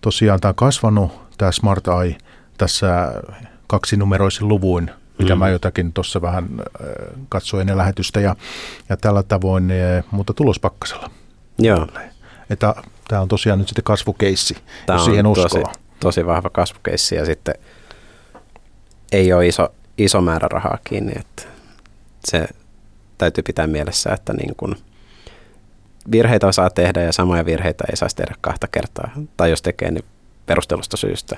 [0.00, 2.16] tosiaan tämä on kasvanut, tämä Smart Eye,
[2.58, 3.12] tässä
[3.66, 5.38] kaksinumeroisin luvuin, mitä mm.
[5.38, 6.48] mä jotakin tuossa vähän
[7.28, 8.36] katsoin ennen lähetystä ja,
[8.88, 9.72] ja tällä tavoin,
[10.10, 11.10] mutta tulospakkasella.
[11.58, 11.86] Joo.
[12.50, 12.74] Että
[13.08, 15.48] tämä on tosiaan nyt sitten kasvukeissi, tämä jos siihen uskoo.
[15.48, 17.54] Tosi, tosi vahva kasvukeissi ja sitten
[19.12, 21.42] ei ole iso, iso määrä rahaa kiinni, että
[22.24, 22.48] se
[23.18, 24.76] täytyy pitää mielessä, että niin kun
[26.12, 29.10] virheitä saa tehdä ja samoja virheitä ei saisi tehdä kahta kertaa.
[29.36, 30.04] Tai jos tekee, niin
[30.46, 31.36] perustelusta syystä.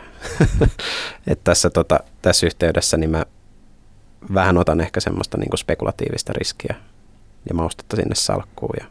[1.26, 3.24] että tässä, tota, tässä yhteydessä niin mä
[4.34, 6.74] vähän otan ehkä semmoista niin spekulatiivista riskiä
[7.48, 8.74] ja maustetta sinne salkkuun.
[8.80, 8.86] Ja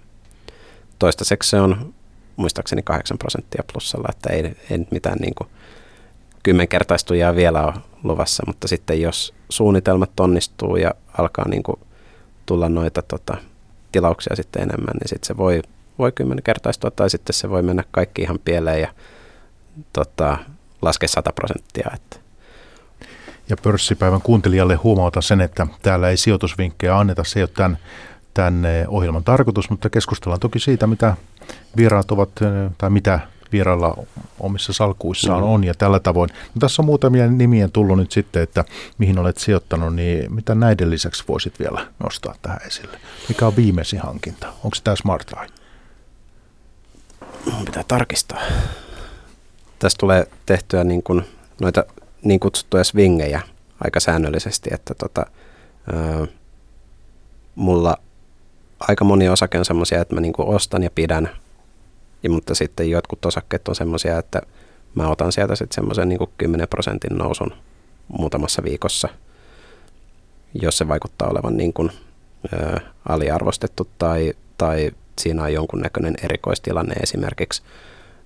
[0.99, 1.93] toistaiseksi se on
[2.35, 5.49] muistaakseni 8 prosenttia plussalla, että ei, ei nyt mitään niin kuin
[6.43, 7.73] kymmenkertaistujaa vielä ole
[8.03, 11.79] luvassa, mutta sitten jos suunnitelmat onnistuu ja alkaa niin kuin
[12.45, 13.37] tulla noita tota,
[13.91, 15.61] tilauksia sitten enemmän, niin sitten se voi,
[15.99, 18.93] voi kymmenkertaistua tai sitten se voi mennä kaikki ihan pieleen ja
[19.93, 20.37] tota,
[20.81, 21.91] laskea 100 prosenttia.
[21.93, 22.17] Että.
[23.49, 27.77] Ja pörssipäivän kuuntelijalle huomauta sen, että täällä ei sijoitusvinkkejä anneta, se ei ole tämän,
[28.33, 31.17] tämän ohjelman tarkoitus, mutta keskustellaan toki siitä, mitä
[31.77, 32.29] vieraat ovat
[32.77, 33.19] tai mitä
[33.51, 33.97] vierailla
[34.39, 35.49] omissa salkuissaan mm.
[35.49, 36.29] on ja tällä tavoin.
[36.29, 38.65] No, tässä on muutamia nimiä tullut nyt sitten, että
[38.97, 42.99] mihin olet sijoittanut, niin mitä näiden lisäksi voisit vielä nostaa tähän esille?
[43.29, 44.47] Mikä on viimeisin hankinta?
[44.47, 45.47] Onko se tämä Smart Eye?
[47.65, 48.39] Pitää tarkistaa.
[49.79, 51.23] Tässä tulee tehtyä niin kuin
[51.61, 51.83] noita
[52.23, 53.41] niin kutsuttuja swingejä
[53.83, 55.25] aika säännöllisesti, että tota,
[57.55, 57.97] mulla
[58.87, 61.29] aika moni osake on semmoisia, että mä niin kuin ostan ja pidän,
[62.23, 64.41] ja, mutta sitten jotkut osakkeet on semmoisia, että
[64.95, 67.53] mä otan sieltä sitten semmoisen niin 10 prosentin nousun
[68.07, 69.09] muutamassa viikossa,
[70.61, 71.91] jos se vaikuttaa olevan niin kuin,
[72.53, 77.61] ää, aliarvostettu tai, tai siinä on jonkunnäköinen erikoistilanne esimerkiksi.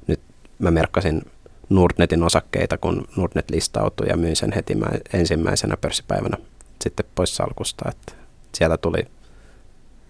[0.08, 0.20] Nyt
[0.60, 1.22] mä merkkasin
[1.70, 4.78] Nordnetin osakkeita, kun Nordnet listautui ja myin sen heti
[5.14, 6.38] ensimmäisenä pörssipäivänä
[6.82, 7.90] sitten pois salkusta.
[7.90, 8.14] Että
[8.56, 9.08] siellä tuli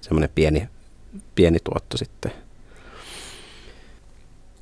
[0.01, 0.69] semmoinen pieni,
[1.35, 2.31] pieni tuotto sitten.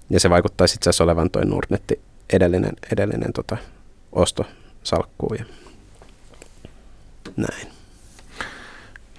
[0.10, 2.02] Ja se vaikuttaisi itse asiassa olevan toi Nordnetti
[2.34, 3.58] edellinen, edellinen tota,
[4.12, 5.46] ostosalkkuun ja
[7.38, 7.68] näin.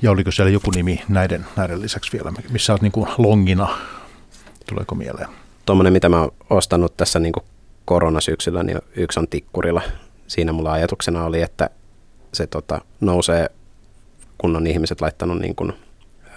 [0.02, 3.78] Ja oliko siellä joku nimi näiden, näiden lisäksi vielä, missä olet niin kuin longina?
[4.68, 5.28] Tuleeko mieleen?
[5.66, 7.44] Tuommoinen, mitä mä oon ostanut tässä niin kuin
[7.84, 9.82] koronasyksyllä, niin yksi on tikkurilla.
[10.26, 11.70] Siinä mulla ajatuksena oli, että
[12.32, 13.50] se tota, nousee,
[14.38, 15.72] kun on ihmiset laittanut niin kuin,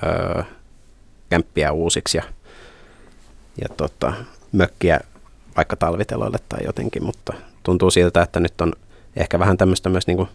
[0.04, 0.44] öö,
[1.30, 2.24] kämppiä uusiksi ja,
[3.62, 4.14] ja tota,
[4.52, 5.00] mökkiä
[5.56, 7.34] vaikka talviteloille tai jotenkin, mutta
[7.64, 8.74] tuntuu siltä, että nyt on
[9.16, 10.30] ehkä vähän tämmöistä myös niin kuin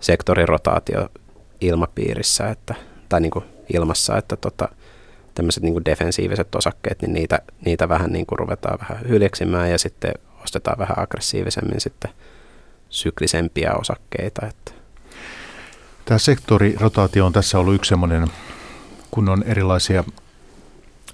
[0.00, 1.08] sektorirotaatio
[1.60, 2.74] ilmapiirissä, että,
[3.08, 3.44] tai niin kuin
[3.74, 4.68] ilmassa, että tota,
[5.34, 9.78] tämmöiset niin kuin defensiiviset osakkeet, niin niitä, niitä vähän niin kuin ruvetaan vähän hyljeksimään ja
[9.78, 12.10] sitten ostetaan vähän aggressiivisemmin sitten
[12.88, 14.46] syklisempiä osakkeita.
[14.46, 14.72] Että.
[16.04, 18.28] Tämä sektorirotaatio on tässä ollut yksi semmoinen,
[19.14, 20.04] kun on erilaisia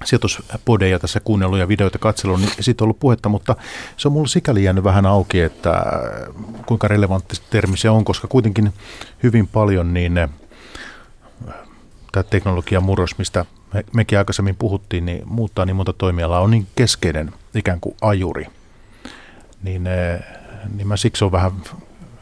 [0.05, 3.57] sijoituspodeja tässä kuunnellut ja videoita katsellut, niin siitä on ollut puhetta, mutta
[3.97, 5.83] se on mulla sikäli jäänyt vähän auki, että
[6.67, 8.73] kuinka relevantti termi se on, koska kuitenkin
[9.23, 10.15] hyvin paljon niin
[12.13, 13.45] tämä teknologian murros, mistä
[13.75, 18.47] me, mekin aikaisemmin puhuttiin, niin muuttaa niin monta toimialaa, on niin keskeinen ikään kuin ajuri.
[19.63, 19.85] Niin,
[20.77, 21.53] niin mä siksi on vähän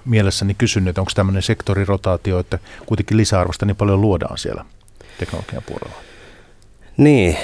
[0.04, 4.64] mielessäni kysynyt, että onko tämmöinen sektorirotaatio, että kuitenkin lisäarvosta niin paljon luodaan siellä
[5.18, 6.02] teknologian puolella.
[6.96, 7.36] Niin,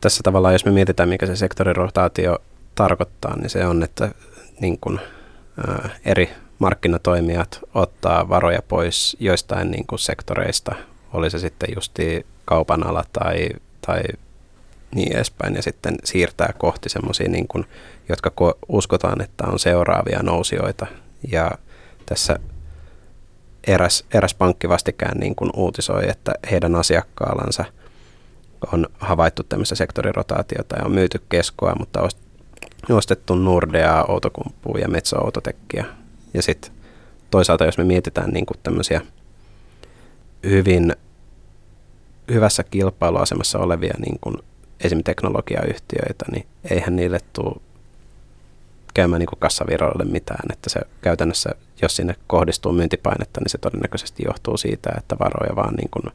[0.00, 2.38] tässä tavallaan jos me mietitään, mikä se sektorirotaatio
[2.74, 4.10] tarkoittaa, niin se on, että
[4.60, 5.00] niin kuin,
[5.66, 10.74] ää, eri markkinatoimijat ottaa varoja pois joistain niin kuin sektoreista,
[11.12, 13.48] oli se sitten justi kaupan ala tai,
[13.86, 14.02] tai
[14.94, 17.66] niin edespäin, ja sitten siirtää kohti semmoisia, niin kuin,
[18.08, 20.86] jotka ko- uskotaan, että on seuraavia nousijoita.
[21.32, 21.50] Ja
[22.06, 22.38] tässä
[23.66, 27.64] eräs, eräs pankki vastikään niin kuin uutisoi, että heidän asiakkaallansa–
[28.72, 32.08] on havaittu tämmöistä sektorirotaatiota ja on myyty keskoa, mutta
[32.90, 35.84] ostettu Nordea, Outokumppua ja Metso Autotekkia.
[36.34, 36.72] Ja sitten
[37.30, 39.00] toisaalta, jos me mietitään niin kuin tämmöisiä
[40.44, 40.96] hyvin
[42.30, 44.36] hyvässä kilpailuasemassa olevia niin kuin
[44.84, 45.02] esim.
[45.04, 47.60] teknologiayhtiöitä, niin eihän niille tule
[48.94, 50.52] käymään niin kassavirroille mitään.
[50.52, 51.50] Että se käytännössä,
[51.82, 56.14] jos sinne kohdistuu myyntipainetta, niin se todennäköisesti johtuu siitä, että varoja vaan niin kuin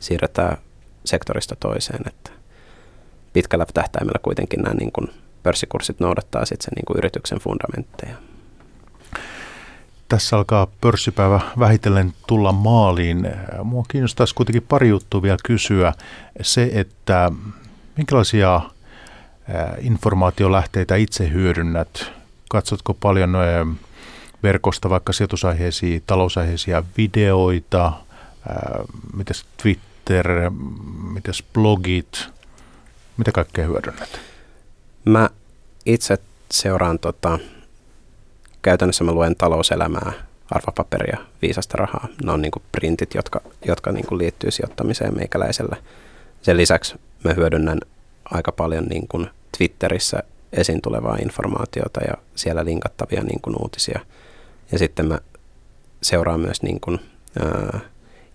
[0.00, 0.56] siirretään
[1.04, 2.00] sektorista toiseen.
[2.06, 2.30] Että
[3.32, 5.10] pitkällä tähtäimellä kuitenkin nämä niin kuin
[5.42, 8.14] pörssikurssit noudattaa sitten sen niin kuin yrityksen fundamentteja.
[10.08, 13.30] Tässä alkaa pörssipäivä vähitellen tulla maaliin.
[13.64, 15.92] Mua kiinnostaisi kuitenkin pari juttua vielä kysyä.
[16.40, 17.32] Se, että
[17.96, 18.60] minkälaisia
[19.80, 22.12] informaatiolähteitä itse hyödynnät?
[22.48, 23.36] Katsotko paljon
[24.42, 27.92] verkosta vaikka sijoitusaiheisia, talousaiheisia videoita?
[29.16, 30.50] Mitäs Twitter?
[31.12, 32.28] Mitäs blogit,
[33.16, 34.20] mitä kaikkea hyödynnät?
[35.04, 35.30] Mä
[35.86, 36.18] itse
[36.50, 37.38] seuraan tota,
[38.62, 40.12] käytännössä mä luen talouselämää,
[40.50, 42.08] arvopaperia, viisasta rahaa.
[42.24, 45.76] Ne on niinku printit, jotka, jotka niinku liittyy sijoittamiseen meikäläisellä.
[46.42, 47.80] Sen lisäksi mä hyödynnän
[48.30, 49.26] aika paljon niinku
[49.58, 50.22] Twitterissä
[50.52, 54.00] esiin tulevaa informaatiota ja siellä linkattavia niinku uutisia.
[54.72, 55.18] Ja sitten mä
[56.02, 56.98] seuraan myös niinku,
[57.40, 57.80] ää,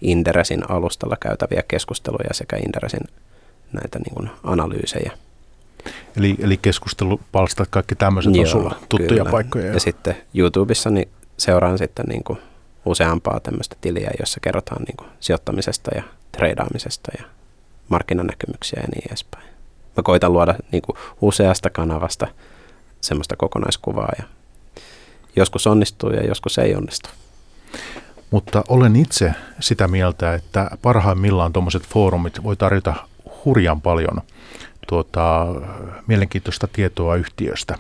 [0.02, 3.08] Inderesin alustalla käytäviä keskusteluja sekä Inderesin
[3.74, 5.12] näitä niin kuin analyysejä.
[6.18, 9.32] Eli, eli keskustelupalstat, kaikki tämmöiset Joo, on sulla tuttuja kyllä.
[9.32, 9.66] paikkoja.
[9.66, 12.40] Ja, ja sitten YouTubessa niin seuraan sitten niin kuin
[12.86, 17.24] useampaa tämmöistä tiliä, jossa kerrotaan niin kuin sijoittamisesta ja treidaamisesta ja
[17.90, 19.50] markkinanäkymyksiä ja niin edespäin.
[20.00, 22.28] Mä koitan luoda niin kuin useasta kanavasta
[23.02, 24.24] semmoista kokonaiskuvaa ja
[25.36, 27.10] joskus onnistuu ja joskus ei onnistu.
[28.32, 32.94] Mutta olen itse sitä mieltä, että parhaimmillaan tuommoiset foorumit voi tarjota
[33.46, 34.22] hurjan paljon
[34.88, 35.46] tuota,
[36.08, 37.76] mielenkiintoista tietoa yhtiöstä.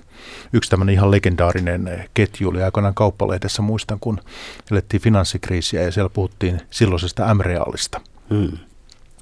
[0.53, 4.21] Yksi tämmöinen ihan legendaarinen ketju oli aikanaan kauppalehdessä, muistan kun
[4.71, 8.01] elettiin finanssikriisiä ja siellä puhuttiin silloisesta M-reaalista.
[8.29, 8.57] Mm.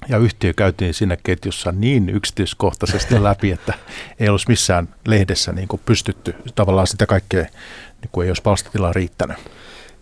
[0.09, 3.73] Ja yhtiö käytiin siinä ketjussa niin yksityiskohtaisesti läpi, että
[4.19, 7.41] ei olisi missään lehdessä niin kuin pystytty tavallaan sitä kaikkea,
[8.01, 9.37] niin kuin ei olisi palstatilaa riittänyt.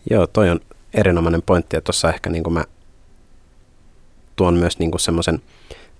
[0.09, 0.59] Joo, toi on
[0.93, 2.63] erinomainen pointti, että tuossa ehkä niin kuin mä
[4.35, 5.41] tuon myös niin semmoisen,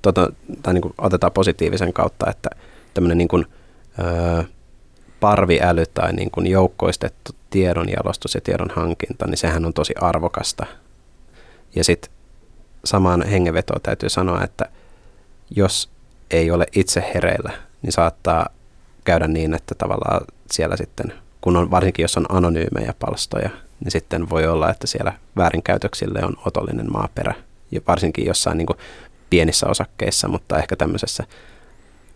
[0.02, 0.34] tota,
[0.64, 2.50] tai niin kuin otetaan positiivisen kautta, että
[2.94, 3.46] tämmöinen niin kuin,
[4.00, 4.44] ö,
[5.20, 10.66] parviäly tai niin kuin joukkoistettu tiedonjalostus ja tiedon hankinta, niin sehän on tosi arvokasta.
[11.76, 12.12] Ja sitten
[12.86, 14.66] samaan hengenvetoon täytyy sanoa, että
[15.50, 15.90] jos
[16.32, 18.50] ei ole itse hereillä, niin saattaa
[19.04, 20.22] käydä niin, että tavallaan
[20.52, 25.14] siellä sitten, kun on, varsinkin jos on anonyymejä palstoja, niin sitten voi olla, että siellä
[25.38, 27.34] väärinkäytöksille on otollinen maaperä,
[27.72, 28.80] ja varsinkin jossain niin kuin
[29.30, 31.24] pienissä osakkeissa, mutta ehkä tämmöisessä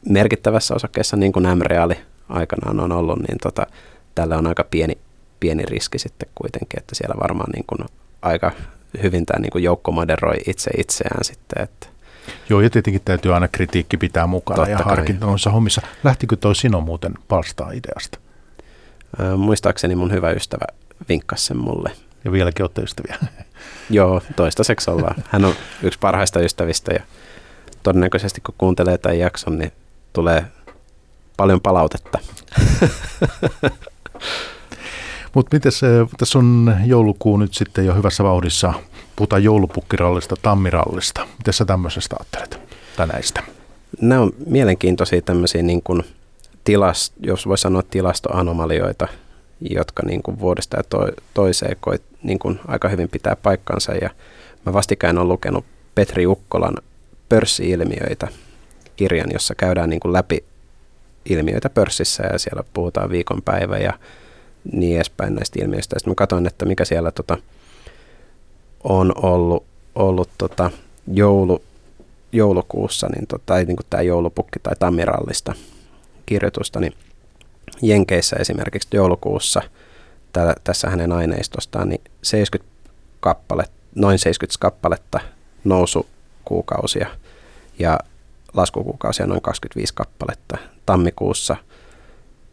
[0.10, 1.98] merkittävässä osakkeessa, niin kuin M-reaali
[2.30, 3.68] aikanaan on ollut, niin tota,
[4.16, 4.98] tällä on aika pieni,
[5.40, 7.90] pieni riski sitten kuitenkin, että siellä varmaan niin kuin
[8.22, 8.52] aika
[9.04, 11.88] hyvin tämä niin kuin joukko moderoi itse itseään sitten, että
[12.50, 15.82] Joo, ja tietenkin täytyy aina kritiikki pitää mukana Totta ja harkinta noissa hommissa.
[16.04, 18.20] Lähtikö toi sinun muuten palstaa ideasta?
[19.20, 20.66] Ö, muistaakseni mun hyvä ystävä
[21.10, 21.92] vinkkasi sen mulle.
[22.26, 23.18] Ja vieläkin olette ystäviä.
[23.90, 25.16] Joo, toistaiseksi ollaan.
[25.30, 27.04] Hän on yksi parhaista ystävistä ja
[27.84, 29.72] todennäköisesti kun kuuntelee tämän jakson, niin
[30.14, 30.46] tulee
[31.38, 32.20] paljon palautetta.
[35.34, 38.74] Mutta miten se, tässä on joulukuu nyt sitten jo hyvässä vauhdissa.
[39.16, 41.28] Puhutaan joulupukkirallista, tammirallista.
[41.38, 42.60] Miten sä tämmöisestä ajattelet
[42.98, 43.44] tai näistä?
[44.02, 46.04] Nämä on mielenkiintoisia tämmöisiä, niin kuin
[46.64, 49.08] tilas, jos voi sanoa tilastoanomalioita,
[49.70, 53.94] jotka niin kuin vuodesta ja to, toiseen koit, niin kuin aika hyvin pitää paikkansa.
[53.94, 54.10] Ja
[54.66, 55.66] mä vastikään olen lukenut
[55.96, 56.76] Petri Ukkolan
[57.30, 58.28] pörssi-ilmiöitä
[58.96, 60.44] kirjan, jossa käydään niin kuin läpi
[61.26, 63.94] ilmiöitä pörssissä ja siellä puhutaan viikonpäivä ja
[64.72, 65.99] niin edespäin näistä ilmiöistä.
[65.99, 67.38] Sitten mä katsoin, että mikä siellä tota,
[68.84, 69.64] on ollut,
[69.95, 70.72] ollut tota,
[71.14, 71.64] joulu,
[72.32, 75.53] joulukuussa, niin tota, niin kuin tämä joulupukki tai tammirallista
[76.26, 76.93] kirjoitusta, niin
[77.82, 79.62] Jenkeissä esimerkiksi joulukuussa,
[80.34, 82.80] tää, tässä hänen aineistostaan, niin 70
[83.20, 83.64] kappale,
[83.95, 85.20] noin 70 kappaletta
[85.64, 87.10] nousukuukausia
[87.80, 87.99] ja
[88.53, 90.57] laskukuukausia noin 25 kappaletta.
[90.86, 91.55] Tammikuussa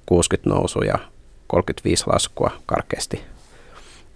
[0.07, 0.99] 60 nousuja
[1.47, 3.23] 35 laskua karkeasti.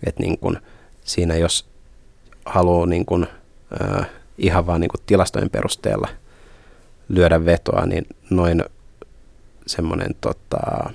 [0.07, 0.59] Et niin kun
[1.05, 1.69] siinä jos
[2.45, 3.27] haluaa niin kun,
[3.83, 4.07] äh,
[4.39, 6.09] ihan vaan niin kun tilastojen perusteella
[7.09, 8.65] lyödä vetoa, niin noin
[9.67, 10.91] semmoinen tota,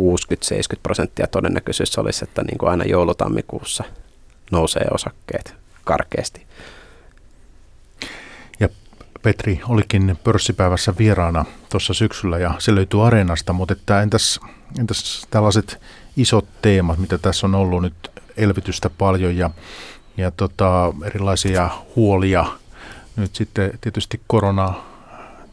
[0.00, 3.84] 60-70 prosenttia todennäköisyys olisi, että niin kuin aina joulutammikuussa
[4.50, 5.54] nousee osakkeet
[5.84, 6.46] karkeasti.
[9.24, 14.40] Petri olikin pörssipäivässä vieraana tuossa syksyllä ja se löytyy Areenasta, mutta että entäs,
[14.78, 15.80] entäs tällaiset
[16.16, 19.50] isot teemat, mitä tässä on ollut nyt elvytystä paljon ja,
[20.16, 22.44] ja tota, erilaisia huolia.
[23.16, 24.74] Nyt sitten tietysti korona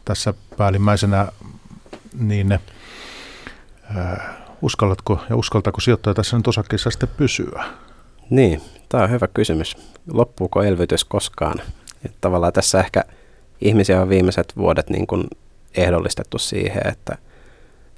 [0.04, 1.28] tässä päällimmäisenä,
[2.18, 2.60] niin äh,
[4.62, 7.64] uskallatko ja uskaltaako sijoittaja tässä nyt osakkeissa sitten pysyä?
[8.30, 9.76] Niin, tämä on hyvä kysymys.
[10.12, 11.60] Loppuuko elvytys koskaan?
[12.04, 13.04] Et tavallaan tässä ehkä
[13.62, 15.24] ihmisiä on viimeiset vuodet niin kuin
[15.76, 17.18] ehdollistettu siihen, että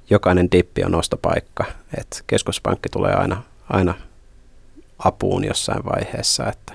[0.09, 1.65] jokainen dippi on ostopaikka.
[1.97, 3.93] Et keskuspankki tulee aina, aina
[4.99, 6.49] apuun jossain vaiheessa.
[6.49, 6.73] Että,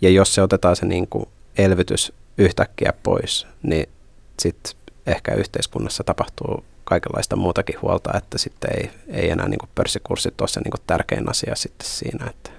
[0.00, 3.88] ja jos se otetaan se niin kuin elvytys yhtäkkiä pois, niin
[4.38, 4.72] sitten
[5.06, 10.60] ehkä yhteiskunnassa tapahtuu kaikenlaista muutakin huolta, että sitten ei, ei enää niin pörssikurssit ole se
[10.60, 12.26] niin tärkein asia sitten siinä.
[12.30, 12.50] Että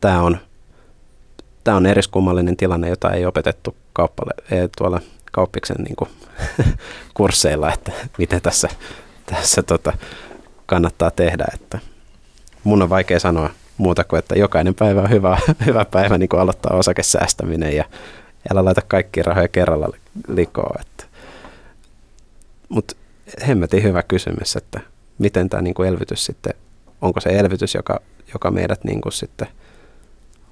[0.00, 0.38] tämä on,
[1.64, 5.00] tämä on eriskummallinen tilanne, jota ei opetettu kauppalle, ei tuolla
[5.32, 6.10] kauppiksen niin kuin
[7.14, 8.68] kursseilla, että miten tässä,
[9.26, 9.92] tässä tota,
[10.66, 11.44] kannattaa tehdä.
[11.54, 11.78] Että
[12.64, 16.40] mun on vaikea sanoa muuta kuin, että jokainen päivä on hyvä, hyvä päivä niin kuin
[16.40, 17.84] aloittaa osakesäästäminen ja
[18.52, 19.88] älä laita kaikki rahoja kerralla
[20.28, 20.80] likoon.
[20.80, 21.04] Että.
[22.68, 22.94] Mutta
[23.48, 24.80] hemmetin hyvä kysymys, että
[25.18, 26.54] miten tämä niin kuin elvytys sitten,
[27.00, 28.00] onko se elvytys, joka,
[28.32, 29.48] joka meidät niin kuin sitten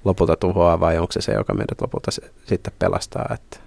[0.05, 2.11] lopulta tuhoaa vai onko se se, joka meidät lopulta
[2.45, 3.57] sitten pelastaa, että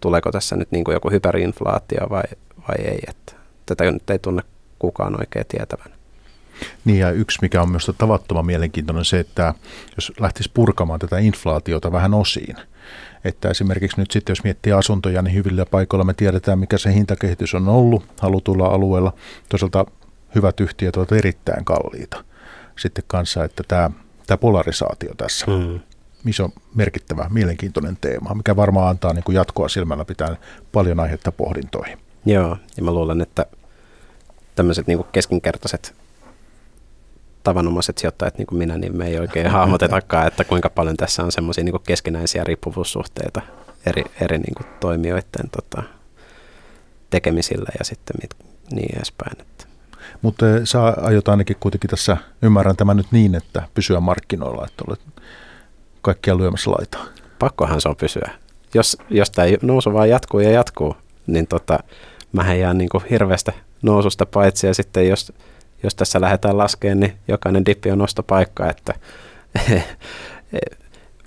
[0.00, 2.22] tuleeko tässä nyt niin kuin joku hyperinflaatio vai,
[2.68, 3.32] vai ei, että
[3.66, 4.42] tätä nyt ei tunne
[4.78, 6.00] kukaan oikein tietävän.
[6.84, 9.54] Niin ja yksi, mikä on myös tavattoman mielenkiintoinen se, että
[9.96, 12.56] jos lähtisi purkamaan tätä inflaatiota vähän osiin,
[13.24, 17.54] että esimerkiksi nyt sitten jos miettii asuntoja, niin hyvillä paikoilla me tiedetään, mikä se hintakehitys
[17.54, 19.12] on ollut halutulla alueella.
[19.48, 19.86] Toisaalta
[20.34, 22.24] hyvät yhtiöt ovat erittäin kalliita
[22.78, 23.90] sitten kanssa, että tämä,
[24.30, 25.80] tämä polarisaatio tässä, mm.
[26.24, 30.36] missä on merkittävä, mielenkiintoinen teema, mikä varmaan antaa niin kuin jatkoa silmällä pitää
[30.72, 31.98] paljon aihetta pohdintoihin.
[32.26, 33.46] Joo, ja mä luulen, että
[34.54, 35.94] tämmöiset niin keskinkertaiset
[37.42, 41.32] tavanomaiset sijoittajat, niin kuin minä, niin me ei oikein hahmotetakaan, että kuinka paljon tässä on
[41.32, 43.40] semmoisia niin keskinäisiä riippuvuussuhteita
[43.86, 45.82] eri, eri niin kuin toimijoiden tota,
[47.10, 48.36] tekemisillä ja sitten mit,
[48.72, 49.40] niin edespäin.
[49.40, 49.69] Että.
[50.22, 55.00] Mutta sä aiot ainakin kuitenkin tässä, ymmärrän tämän nyt niin, että pysyä markkinoilla, että olet
[56.02, 57.04] kaikkia lyömässä laitaa.
[57.38, 58.30] Pakkohan se on pysyä.
[58.74, 60.96] Jos, jos tämä nousu vaan jatkuu ja jatkuu,
[61.26, 61.78] niin tota,
[62.32, 63.52] mä jään niin kuin hirveästä
[63.82, 65.32] noususta paitsi ja sitten jos
[65.82, 68.94] jos tässä lähdetään laskemaan, niin jokainen dippi on ostopaikka, että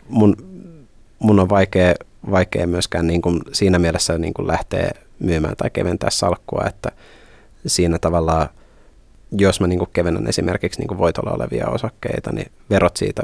[0.09, 0.35] mun,
[1.19, 1.93] mun on vaikea,
[2.31, 6.91] vaikea myöskään niin kuin siinä mielessä niin kuin lähteä myymään tai keventää salkkua, että
[7.67, 8.49] siinä tavallaan,
[9.37, 13.23] jos mä niin kevennän esimerkiksi niin voitolla olevia osakkeita, niin verot siitä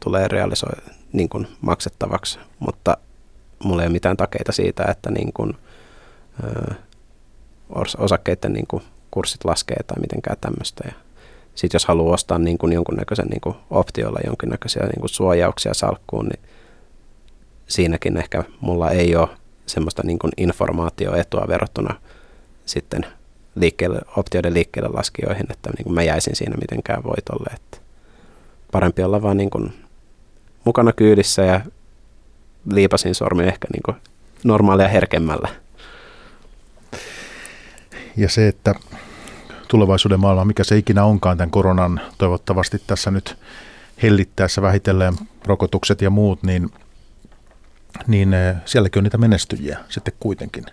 [0.00, 0.82] tulee realisoi
[1.12, 2.96] niin kuin maksettavaksi, mutta
[3.64, 5.56] mulla ei ole mitään takeita siitä, että niin kuin,
[6.44, 6.74] ö,
[7.98, 10.84] osakkeiden niin kuin kurssit laskee tai mitenkään tämmöistä.
[10.86, 10.92] Ja
[11.54, 16.26] sitten jos haluaa ostaa niin kuin jonkunnäköisen niin kuin optiolla jonkinnäköisiä niin kuin suojauksia salkkuun,
[16.26, 16.42] niin
[17.66, 19.28] siinäkin ehkä mulla ei ole
[19.66, 21.94] semmoista niin kuin informaatioetua verrattuna
[22.66, 23.06] sitten
[23.56, 27.50] liikkeelle, optioiden liikkeelle laskijoihin, että niin kuin mä jäisin siinä mitenkään voitolle.
[27.54, 27.78] Että
[28.72, 29.72] parempi olla vaan niin kuin
[30.64, 31.60] mukana kyydissä ja
[32.72, 33.96] liipasin sormi ehkä niin kuin
[34.44, 35.48] normaalia herkemmällä.
[38.16, 38.74] Ja se, että
[39.68, 43.38] tulevaisuuden maailma, mikä se ikinä onkaan tämän koronan toivottavasti tässä nyt
[44.02, 45.14] hellittäessä vähitellen
[45.46, 46.70] rokotukset ja muut, niin,
[48.06, 50.64] niin eh, sielläkin on niitä menestyjiä sitten kuitenkin.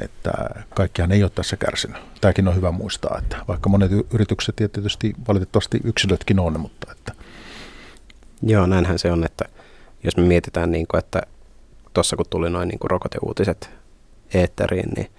[0.00, 0.32] Että
[0.74, 1.96] kaikkihan ei ole tässä kärsinyt.
[2.20, 7.12] Tämäkin on hyvä muistaa, että vaikka monet yritykset ja tietysti valitettavasti yksilötkin on, mutta että
[8.42, 9.44] Joo, näinhän se on, että
[10.04, 11.22] jos me mietitään, niin kuin, että
[11.94, 13.70] tuossa kun tuli noin niin kuin rokoteuutiset
[14.34, 15.10] eetteriin, niin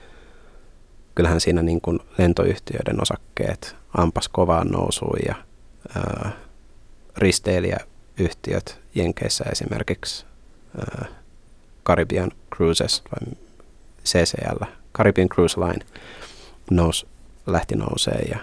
[1.16, 5.36] kyllähän siinä niin kuin lentoyhtiöiden osakkeet ampas kovaan nousuun ja
[5.96, 6.32] ää,
[7.18, 10.26] risteilijäyhtiöt Jenkeissä esimerkiksi
[10.78, 11.06] ää,
[11.86, 13.38] Caribbean Cruises vai
[14.06, 15.86] CCL, Caribbean Cruise Line
[16.72, 17.06] nous,
[17.48, 18.40] lähti nousee ja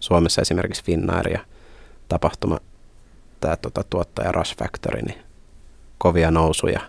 [0.00, 1.40] Suomessa esimerkiksi Finnair ja
[2.08, 2.58] tapahtuma
[3.40, 5.18] tämä tota, tuottaja Rush Factory, niin
[5.98, 6.80] kovia nousuja.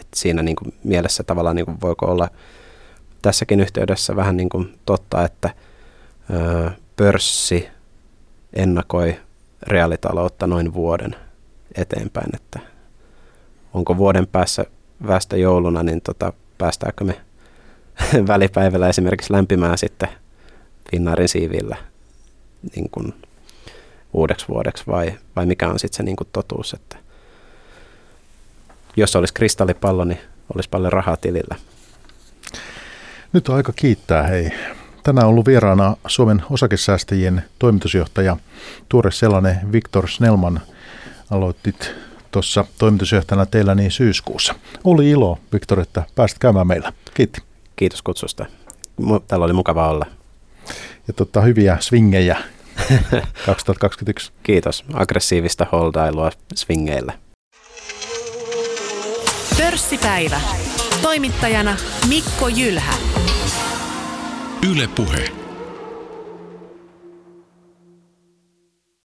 [0.00, 2.28] Et siinä niin kuin, mielessä tavallaan niin kuin, voiko olla
[3.22, 5.54] tässäkin yhteydessä vähän niin kuin, totta, että
[6.30, 7.68] ö, pörssi
[8.52, 9.16] ennakoi
[9.62, 11.16] reaalitaloutta noin vuoden
[11.74, 12.60] eteenpäin, että
[13.74, 14.64] onko vuoden päässä
[15.06, 17.20] västä jouluna, niin tota, päästäänkö me
[18.26, 20.08] välipäivällä esimerkiksi lämpimään sitten
[20.90, 21.76] Finnaarin siivillä
[22.76, 23.14] niin kuin
[24.12, 26.96] uudeksi vuodeksi vai, vai mikä on sitten se niin kuin totuus, että
[28.96, 30.20] jos olisi kristallipallo, niin
[30.54, 31.56] olisi paljon rahaa tilillä.
[33.32, 34.50] Nyt on aika kiittää, hei.
[35.02, 38.36] Tänään on ollut vieraana Suomen osakesäästäjien toimitusjohtaja,
[38.88, 40.60] tuore sellainen Viktor Snellman.
[41.30, 41.94] Aloitit
[42.30, 44.54] tuossa toimitusjohtajana teillä niin syyskuussa.
[44.84, 46.92] Oli ilo, Viktor, että pääsit käymään meillä.
[47.14, 47.49] Kiitti.
[47.80, 48.46] Kiitos kutsusta.
[49.28, 50.06] Täällä oli mukava olla.
[51.08, 52.36] Ja tota, hyviä swingejä
[53.46, 54.32] 2021.
[54.42, 54.84] Kiitos.
[54.94, 57.12] Aggressiivista holdailua swingeillä.
[59.58, 60.40] Pörssipäivä.
[61.02, 61.76] Toimittajana
[62.08, 62.94] Mikko Jylhä.
[64.70, 65.39] Yle Puhe.